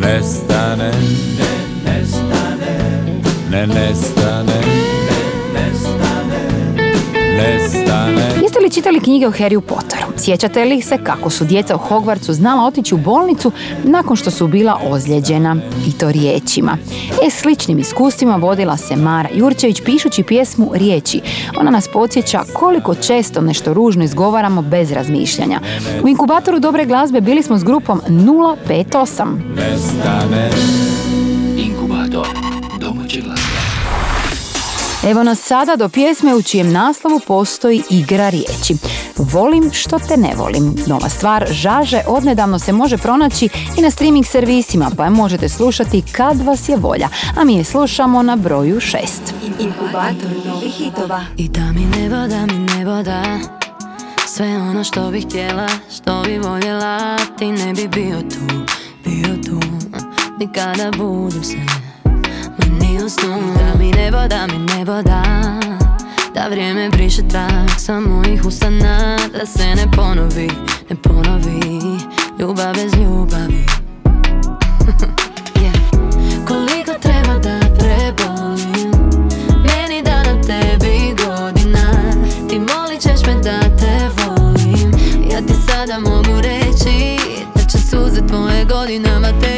Nestane 0.01 0.91
Ne 1.37 1.91
nestane 1.91 2.79
Ne 3.51 3.67
nestane 3.67 4.82
Jeste 8.53 8.65
li 8.65 8.71
čitali 8.71 8.99
knjige 8.99 9.27
o 9.27 9.31
Harryu 9.31 9.61
Potteru? 9.61 10.05
Sjećate 10.17 10.65
li 10.65 10.81
se 10.81 10.97
kako 11.03 11.29
su 11.29 11.45
djeca 11.45 11.75
u 11.75 11.79
Hogwartsu 11.79 12.31
znala 12.31 12.67
otići 12.67 12.95
u 12.95 12.97
bolnicu 12.97 13.51
nakon 13.83 14.15
što 14.15 14.31
su 14.31 14.47
bila 14.47 14.79
ozlijeđena 14.89 15.57
i 15.87 15.91
to 15.91 16.11
riječima? 16.11 16.77
E, 17.27 17.29
sličnim 17.29 17.79
iskustvima 17.79 18.35
vodila 18.35 18.77
se 18.77 18.95
Mara 18.95 19.29
Jurčević 19.33 19.81
pišući 19.85 20.23
pjesmu 20.23 20.71
Riječi. 20.73 21.21
Ona 21.57 21.71
nas 21.71 21.87
podsjeća 21.87 22.43
koliko 22.53 22.95
često 22.95 23.41
nešto 23.41 23.73
ružno 23.73 24.03
izgovaramo 24.03 24.61
bez 24.61 24.91
razmišljanja. 24.91 25.59
U 26.03 26.07
inkubatoru 26.07 26.59
dobre 26.59 26.85
glazbe 26.85 27.21
bili 27.21 27.43
smo 27.43 27.57
s 27.57 27.63
grupom 27.63 28.01
058. 28.07 29.39
Nestane 29.55 30.49
Inkubator. 31.57 32.52
Evo 35.07 35.23
nas 35.23 35.39
sada 35.39 35.75
do 35.75 35.89
pjesme 35.89 36.35
u 36.35 36.41
čijem 36.41 36.71
naslovu 36.71 37.19
postoji 37.27 37.83
igra 37.89 38.29
riječi. 38.29 38.75
Volim 39.17 39.71
što 39.73 39.99
te 39.99 40.17
ne 40.17 40.33
volim. 40.35 40.75
Nova 40.87 41.09
stvar 41.09 41.47
Žaže 41.51 42.01
odnedavno 42.07 42.59
se 42.59 42.71
može 42.71 42.97
pronaći 42.97 43.49
i 43.77 43.81
na 43.81 43.91
streaming 43.91 44.25
servisima, 44.25 44.91
pa 44.97 45.03
je 45.03 45.09
možete 45.09 45.49
slušati 45.49 46.03
kad 46.11 46.41
vas 46.41 46.69
je 46.69 46.77
volja. 46.77 47.09
A 47.37 47.43
mi 47.43 47.55
je 47.55 47.63
slušamo 47.63 48.23
na 48.23 48.35
broju 48.35 48.75
6. 48.75 48.97
Inkubator 49.59 50.45
novih 50.45 50.73
hitova 50.73 51.25
I 51.37 51.49
da 51.49 51.71
mi 51.71 51.85
nebo, 51.85 52.27
da 52.27 52.45
mi 52.45 52.59
nebo 52.59 53.03
da 53.03 53.39
Sve 54.27 54.57
ono 54.57 54.83
što 54.83 55.11
bih 55.11 55.25
htjela, 55.25 55.67
što 55.97 56.21
bi 56.21 56.37
voljela 56.37 57.17
Ti 57.37 57.45
ne 57.45 57.73
bi 57.73 57.87
bio 57.87 58.21
tu, 58.21 58.55
bio 59.05 59.35
tu 59.45 59.59
Nikada 60.39 60.91
budim 60.97 61.43
se 61.43 61.82
Ni 62.93 63.03
u 63.03 63.09
snu 63.09 63.37
Da 63.57 63.79
mi 63.79 63.91
nebo, 63.91 64.17
da 64.27 64.47
mi 64.47 64.59
nebo 64.59 65.01
da. 65.01 65.23
Da 66.33 66.47
vrijeme 66.49 66.89
briše 66.89 67.21
trag 67.27 67.69
sa 67.77 67.99
mojih 67.99 68.45
usana 68.45 69.17
Da 69.39 69.45
se 69.45 69.65
ne 69.65 69.91
ponovi, 69.95 70.49
ne 70.89 70.95
ponovi. 70.95 71.81
Ljubav 72.39 72.73
bez 72.75 72.93
ljubavi. 72.93 73.65
Yeah. 75.55 75.75
Koliko 76.47 76.93
treba 77.01 77.39
da 77.39 77.59
prebolim? 77.77 78.91
Meni 79.49 80.01
da 80.03 80.23
na 80.23 80.41
tebi 80.41 81.15
godina. 81.25 82.13
Ti 82.49 82.59
da 83.43 83.59
te 83.77 83.93
godinama 88.65 89.27
teći 89.41 89.52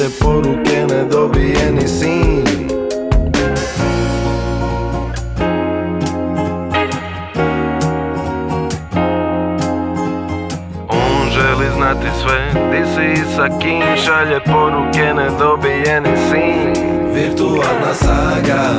Šalje 0.00 0.12
poruke 0.20 0.86
nedobijeni 0.94 1.88
sin. 1.88 2.44
On 10.88 11.30
želi 11.30 11.66
znati 11.76 12.06
sve 12.22 12.52
Di 12.70 12.84
si 12.94 13.20
i 13.20 13.24
sa 13.36 13.48
kim 13.58 13.82
Šalje 14.04 14.40
poruke 14.40 15.14
nedobijeni 15.14 16.16
sin. 16.30 16.84
Virtualna 17.14 17.94
saga. 17.94 18.70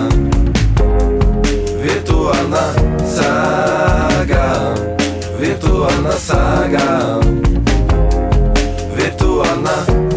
Virtualna 1.84 2.74
saga. 3.05 4.76
Virtualna 5.39 6.11
saga. 6.11 7.19
Virtualna 8.95 9.72
saga 9.72 10.11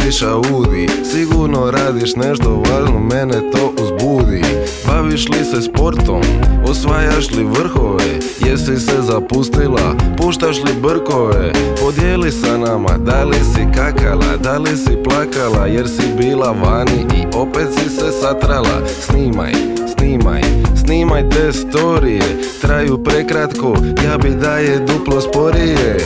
voziš 0.00 0.22
Audi 0.22 0.88
Sigurno 1.04 1.70
radiš 1.70 2.16
nešto 2.16 2.62
važno, 2.70 3.00
mene 3.00 3.50
to 3.52 3.72
uzbudi. 3.82 4.42
Baviš 4.86 5.28
li 5.28 5.44
se 5.44 5.62
sportom, 5.62 6.22
osvajaš 6.64 7.30
li 7.30 7.44
vrhove? 7.44 8.18
Jesi 8.46 8.76
se 8.80 9.02
zapustila, 9.02 9.96
puštaš 10.16 10.56
li 10.56 10.72
brkove? 10.82 11.52
Podijeli 11.80 12.30
sa 12.30 12.58
nama, 12.58 12.98
da 12.98 13.24
li 13.24 13.36
si 13.54 13.66
kakala, 13.74 14.36
da 14.42 14.58
li 14.58 14.76
si 14.76 14.96
plakala 15.04 15.66
Jer 15.66 15.88
si 15.88 16.02
bila 16.18 16.50
vani 16.50 17.06
i 17.16 17.36
opet 17.36 17.68
si 17.74 17.90
se 17.90 18.10
satrala. 18.20 18.86
Snimaj, 19.00 19.52
snimaj, 19.96 20.42
snimaj 20.84 21.30
te 21.30 21.52
storije. 21.52 22.42
Traju 22.60 23.04
prekratko, 23.04 23.76
ja 24.04 24.18
bi 24.18 24.30
da 24.30 24.56
je 24.56 24.78
duplo 24.78 25.20
sporije 25.20 25.98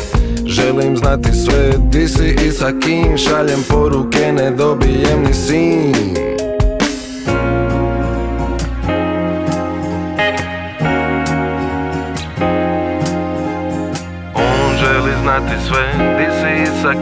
Želim 0.55 0.97
znati 0.97 1.33
sve, 1.33 1.73
di 1.79 2.09
si 2.09 2.37
i 2.47 2.51
sa 2.51 2.73
kim? 2.83 3.19
Šaljem 3.19 3.63
poruke, 3.69 4.33
ne 4.33 4.51
dobijem 4.51 5.23
ni 5.27 5.35
sin. 5.35 5.95
On 14.35 14.77
želi 14.81 15.13
znati 15.23 15.57
sve, 15.69 15.93
di 16.19 16.27
si 16.41 16.83
sa 16.83 16.93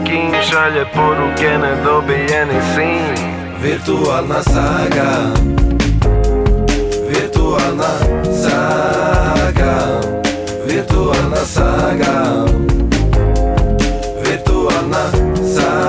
Šalje 0.51 0.85
poruke, 0.93 1.57
ne 1.61 1.83
dobije 1.83 2.45
sin. 2.75 3.25
Virtualna 3.63 4.43
saga. 4.43 5.33
Virtualna 7.09 7.93
saga. 8.43 10.01
Virtualna 10.67 11.45
saga 11.45 12.72
sama. 14.93 15.82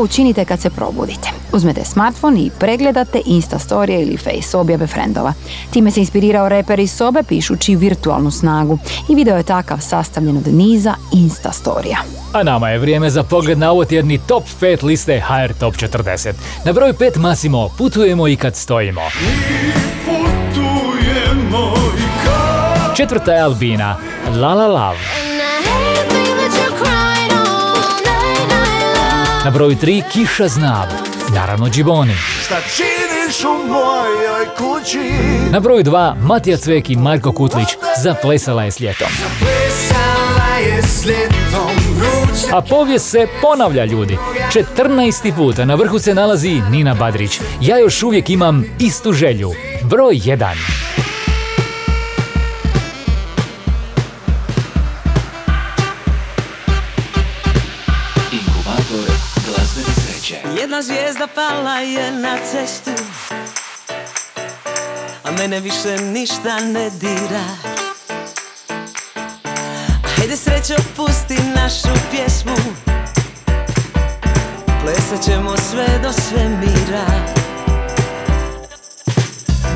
Prvo 0.00 0.04
učinite 0.04 0.44
kad 0.44 0.60
se 0.60 0.70
probudite? 0.70 1.28
Uzmete 1.52 1.84
smartfon 1.84 2.36
i 2.36 2.50
pregledate 2.58 3.20
Insta 3.26 3.58
storije 3.58 4.02
ili 4.02 4.16
Face 4.16 4.56
objave 4.56 4.86
frendova. 4.86 5.32
Time 5.70 5.90
se 5.90 6.00
inspirirao 6.00 6.48
reper 6.48 6.80
iz 6.80 6.92
sobe 6.92 7.22
pišući 7.22 7.76
virtualnu 7.76 8.30
snagu 8.30 8.78
i 9.08 9.14
video 9.14 9.36
je 9.36 9.42
takav 9.42 9.78
sastavljen 9.80 10.36
od 10.36 10.54
niza 10.54 10.94
Insta 11.12 11.52
storija. 11.52 11.98
A 12.32 12.42
nama 12.42 12.68
je 12.68 12.78
vrijeme 12.78 13.10
za 13.10 13.22
pogled 13.22 13.58
na 13.58 13.70
ovotjedni 13.70 14.18
top 14.18 14.44
5 14.60 14.84
liste 14.84 15.20
HR 15.20 15.52
Top 15.52 15.74
40. 15.74 16.32
Na 16.64 16.72
broj 16.72 16.92
5 16.92 17.18
Masimo, 17.18 17.68
putujemo 17.78 18.28
i 18.28 18.36
kad 18.36 18.56
stojimo. 18.56 19.00
Putujemo 20.04 21.74
i 21.98 22.24
kad 22.24 22.96
Četvrta 22.96 23.32
je 23.32 23.42
Albina, 23.42 23.96
La 24.40 24.54
La 24.54 24.66
Love. 24.66 25.29
Na 29.44 29.50
broju 29.50 29.76
3 29.76 30.02
Kiša 30.12 30.48
Znam, 30.48 30.88
naravno 31.34 31.68
Džiboni. 31.68 32.14
Šta 32.44 32.56
činiš 32.76 33.44
u 33.44 33.68
mojoj 33.68 34.46
kući 34.56 35.12
Na 35.50 35.60
broju 35.60 35.84
2 35.84 36.14
Matija 36.22 36.56
Cvek 36.56 36.90
i 36.90 36.96
Marko 36.96 37.32
Kutlić, 37.32 37.68
Zaplesala 38.02 38.64
je 38.64 38.70
s 38.70 38.80
ljetom. 38.80 39.08
Plesala 39.38 40.58
je 40.58 40.82
s 40.82 41.06
ljetom 41.06 41.70
vruće 41.96 42.46
A 42.52 42.60
povijest 42.60 43.10
se 43.10 43.26
ponavlja 43.42 43.84
ljudi. 43.84 44.18
14. 44.76 45.36
puta 45.36 45.64
na 45.64 45.74
vrhu 45.74 45.98
se 45.98 46.14
nalazi 46.14 46.62
Nina 46.70 46.94
Badrić. 46.94 47.40
Ja 47.60 47.78
još 47.78 48.02
uvijek 48.02 48.30
imam 48.30 48.64
istu 48.78 49.12
želju. 49.12 49.52
Broj 49.82 50.14
1. 50.14 50.99
zvijezda 60.82 61.26
pala 61.34 61.78
je 61.78 62.10
na 62.12 62.36
cestu 62.50 62.90
A 65.24 65.30
mene 65.30 65.60
više 65.60 65.96
ništa 65.96 66.60
ne 66.60 66.90
dira. 66.90 67.44
Hajde 70.16 70.36
srećo 70.36 70.74
pusti 70.96 71.36
našu 71.54 72.00
pjesmu 72.10 72.56
Plesat 74.82 75.24
ćemo 75.24 75.56
sve 75.56 75.98
do 76.02 76.12
svemira. 76.12 77.06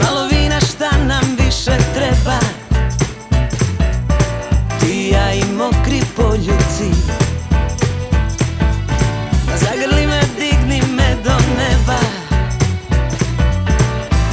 Malo 0.02 0.26
vina 0.26 0.60
šta 0.60 0.90
nam 1.06 1.36
više 1.38 1.78
treba 1.94 2.38
Ti 4.80 5.10
ja 5.12 5.32
i 5.32 5.44
mokri 5.44 6.00
poljuci 6.16 7.23
do 11.24 11.30
neba. 11.58 11.98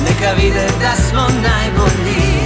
Neka 0.03 0.33
vide 0.33 0.67
da 0.81 0.95
smo 0.95 1.21
najbolji 1.43 2.40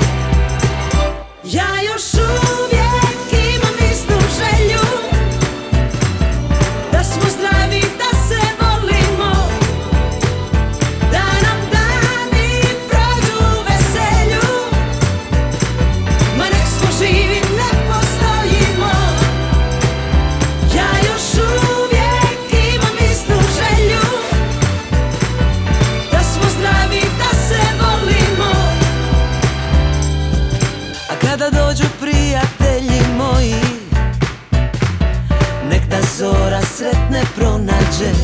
pronađe 37.97 38.15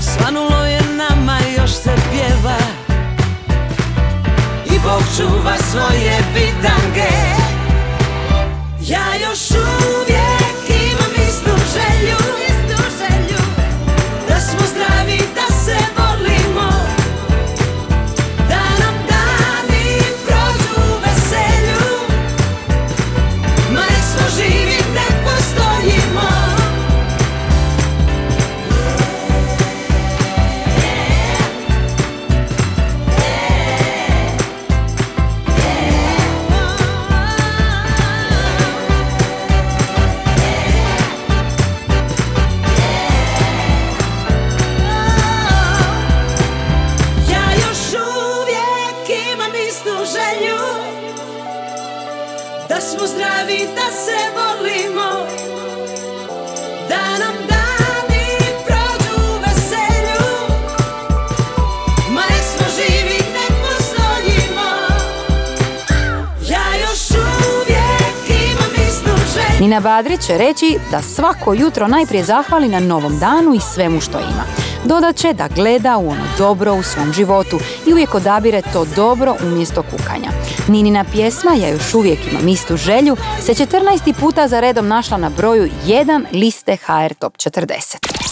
Svanulo 0.00 0.64
je 0.64 0.80
nama, 0.96 1.38
još 1.58 1.70
se 1.70 1.94
pjeva. 2.10 2.58
I 4.66 4.78
Bog 4.84 5.02
čuva 5.16 5.56
svoje 5.70 6.18
bitange 6.34 7.41
Nina 69.72 69.80
Badrić 69.80 70.20
će 70.20 70.38
reći 70.38 70.78
da 70.90 71.02
svako 71.02 71.54
jutro 71.54 71.88
najprije 71.88 72.24
zahvali 72.24 72.68
na 72.68 72.80
novom 72.80 73.18
danu 73.18 73.54
i 73.54 73.60
svemu 73.60 74.00
što 74.00 74.18
ima. 74.18 74.44
Dodat 74.84 75.16
će 75.16 75.32
da 75.32 75.48
gleda 75.48 75.96
u 75.96 76.08
ono 76.08 76.24
dobro 76.38 76.74
u 76.74 76.82
svom 76.82 77.12
životu 77.12 77.60
i 77.86 77.92
uvijek 77.92 78.14
odabire 78.14 78.62
to 78.72 78.84
dobro 78.96 79.36
umjesto 79.42 79.82
kukanja. 79.82 80.30
Ninina 80.68 81.04
pjesma 81.12 81.50
Ja 81.54 81.68
još 81.68 81.94
uvijek 81.94 82.18
imam 82.32 82.48
istu 82.48 82.76
želju 82.76 83.16
se 83.40 83.54
14. 83.54 84.12
puta 84.20 84.48
za 84.48 84.60
redom 84.60 84.88
našla 84.88 85.16
na 85.16 85.30
broju 85.30 85.68
1 85.86 86.24
liste 86.32 86.76
HR 86.76 87.14
Top 87.14 87.36
40. 87.36 88.31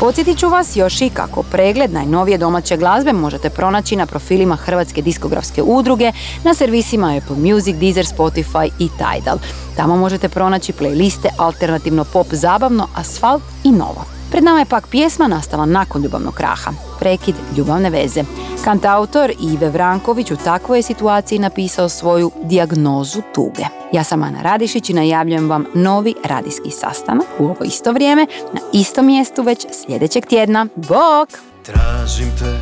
Podsjetit 0.00 0.38
ću 0.38 0.48
vas 0.48 0.76
još 0.76 1.00
i 1.00 1.10
kako 1.10 1.42
pregled 1.42 1.92
najnovije 1.92 2.38
domaće 2.38 2.76
glazbe 2.76 3.12
možete 3.12 3.50
pronaći 3.50 3.96
na 3.96 4.06
profilima 4.06 4.56
Hrvatske 4.56 5.02
diskografske 5.02 5.62
udruge, 5.62 6.12
na 6.44 6.54
servisima 6.54 7.16
Apple 7.16 7.36
Music, 7.36 7.76
Deezer, 7.76 8.06
Spotify 8.06 8.70
i 8.78 8.88
Tidal. 8.88 9.38
Tamo 9.76 9.96
možete 9.96 10.28
pronaći 10.28 10.72
playliste 10.72 11.28
alternativno 11.36 12.04
pop 12.04 12.26
zabavno, 12.30 12.88
asfalt 12.94 13.42
i 13.64 13.70
novo. 13.70 14.17
Pred 14.30 14.44
nama 14.44 14.58
je 14.58 14.64
pak 14.64 14.86
pjesma 14.90 15.28
nastala 15.28 15.66
nakon 15.66 16.02
ljubavnog 16.02 16.34
kraha. 16.34 16.72
Prekid 16.98 17.34
ljubavne 17.56 17.90
veze. 17.90 18.24
Kantautor 18.64 19.32
Ive 19.40 19.70
Vranković 19.70 20.30
u 20.30 20.36
takvoj 20.36 20.78
je 20.78 20.82
situaciji 20.82 21.38
napisao 21.38 21.88
svoju 21.88 22.30
dijagnozu 22.42 23.22
tuge. 23.34 23.64
Ja 23.92 24.04
sam 24.04 24.22
Ana 24.22 24.42
Radišić 24.42 24.90
i 24.90 24.94
najavljujem 24.94 25.48
vam 25.48 25.64
novi 25.74 26.14
radijski 26.24 26.70
sastanak 26.70 27.26
u 27.38 27.44
ovo 27.44 27.64
isto 27.64 27.92
vrijeme 27.92 28.26
na 28.52 28.60
istom 28.72 29.06
mjestu 29.06 29.42
već 29.42 29.66
sljedećeg 29.72 30.26
tjedna. 30.26 30.66
Bok! 30.76 31.28
Tražim 31.62 32.30
te 32.38 32.58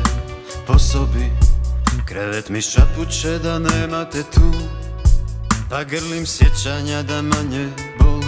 po 0.67 0.79
sobi 0.79 1.31
Krevet 2.05 2.49
mi 2.49 2.61
šapuće 2.61 3.39
da 3.39 3.59
nemate 3.59 4.23
tu 4.23 4.51
Pa 5.69 5.83
grlim 5.83 6.25
sjećanja 6.25 7.01
da 7.03 7.21
manje 7.21 7.69
boli 7.99 8.26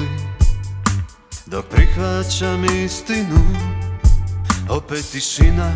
Dok 1.51 1.65
prihvaćam 1.65 2.65
istinu 2.65 3.39
Opet 4.69 5.05
tišina, 5.11 5.71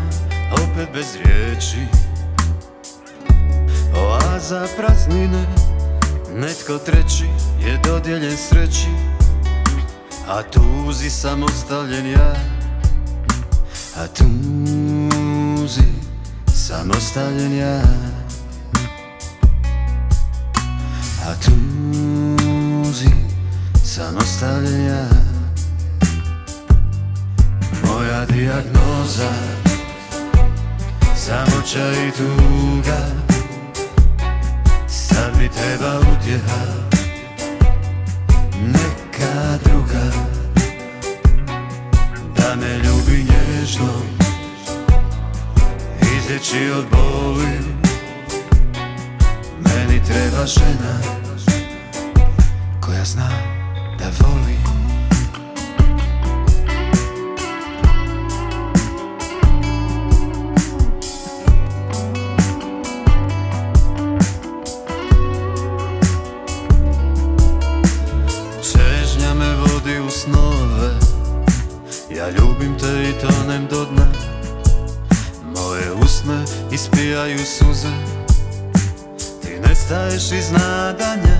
opet 0.52 0.88
bez 0.92 1.06
riječi. 1.16 1.86
Oaza 3.96 4.66
praznine 4.76 5.46
Netko 6.34 6.78
treći 6.78 7.24
je 7.60 7.80
dodijeljen 7.84 8.36
sreći 8.36 8.88
A 10.28 10.42
tuzi 10.42 11.10
sam 11.10 11.42
ostavljen 11.42 12.10
ja. 12.10 12.34
A 13.96 14.06
tuzi 14.06 15.88
samostavljen 16.54 17.58
ja. 17.58 17.82
A 21.26 21.34
tuzi 21.44 23.10
samostavljen 23.84 24.84
ja 24.86 25.23
Moja 27.94 28.24
dijagnoza 28.26 29.30
Samoća 31.16 31.90
i 31.90 32.10
tuga 32.10 32.98
Sad 34.86 35.36
mi 35.38 35.48
treba 35.48 35.98
utjeha 35.98 36.64
Neka 38.66 39.58
druga 39.64 40.04
da 42.36 42.56
me 42.56 42.78
ljubi 42.78 43.26
nježno 43.30 43.92
Izlječi 46.18 46.70
od 46.78 46.84
boli 46.90 47.58
Meni 49.58 50.04
treba 50.04 50.46
žena 50.46 50.98
Koja 52.80 53.04
zna 53.04 53.30
da 53.98 54.04
voli 54.20 54.83
ljubim 72.36 72.78
te 72.78 73.10
i 73.10 73.12
tonem 73.12 73.66
do 73.70 73.84
dna. 73.84 74.06
Moje 75.56 75.92
usne 75.92 76.44
ispijaju 76.72 77.38
suze. 77.38 77.92
Ti 79.42 79.60
nestaješ 79.68 80.32
iz 80.32 80.50
nadanja. 80.50 81.36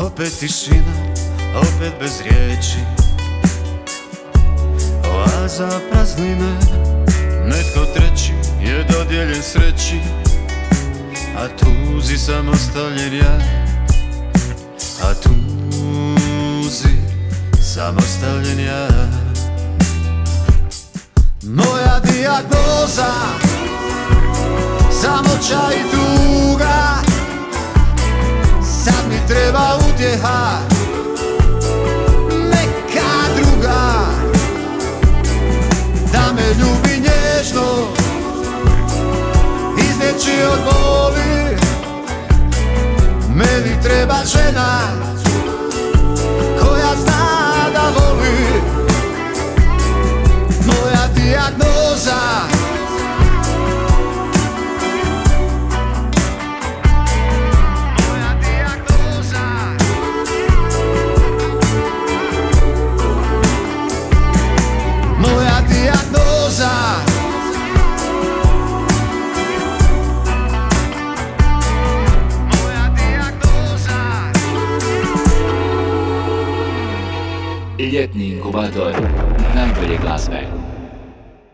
Opet 0.00 0.38
tišina, 0.40 1.14
opet 1.56 1.92
bez 2.00 2.20
riječi. 2.20 2.78
Oaza 5.10 5.80
praznine 5.90 6.56
Netko 7.46 7.84
treći 7.94 8.32
je 8.62 8.84
dodijeljen 8.84 9.42
sreći. 9.42 10.00
A 11.36 11.48
tuzi 11.48 12.18
sam 12.18 12.48
ostavljen 12.48 13.16
ja. 13.16 13.38
A 15.02 15.14
tuzi 15.14 16.88
sam 17.62 17.96
ostavljen 17.98 18.60
ja 18.60 19.25
moja 21.48 22.00
dijagnoza 22.00 23.12
Samoća 24.90 25.60
i 25.74 25.90
tuga. 25.90 27.02
Sad 28.84 29.04
mi 29.08 29.26
treba 29.28 29.78
utjeha 29.88 30.58
Neka 32.50 33.12
druga. 33.36 34.06
Da 36.12 36.32
me 36.32 36.48
ljubi 36.48 37.08
nježno 37.08 37.88
Izneći 39.78 40.42
od 40.52 40.58
boli 40.64 41.56
Meni 43.34 43.82
treba 43.82 44.16
žena 44.24 44.78
Koja 46.60 46.94
zna 46.96 47.70
da 47.72 47.82
voli 47.98 48.75
dijagnoza 52.06 52.46
Moja 58.06 58.36
dijagnoza 58.40 59.42
Moja 65.18 65.60
dijagnoza 65.66 66.70
Moja 72.50 72.90
dijagnoza 72.94 73.98
Ljetni 77.78 78.28
inkubator 78.28 78.94
najbolje 79.54 79.98
glazbe. 79.98 80.45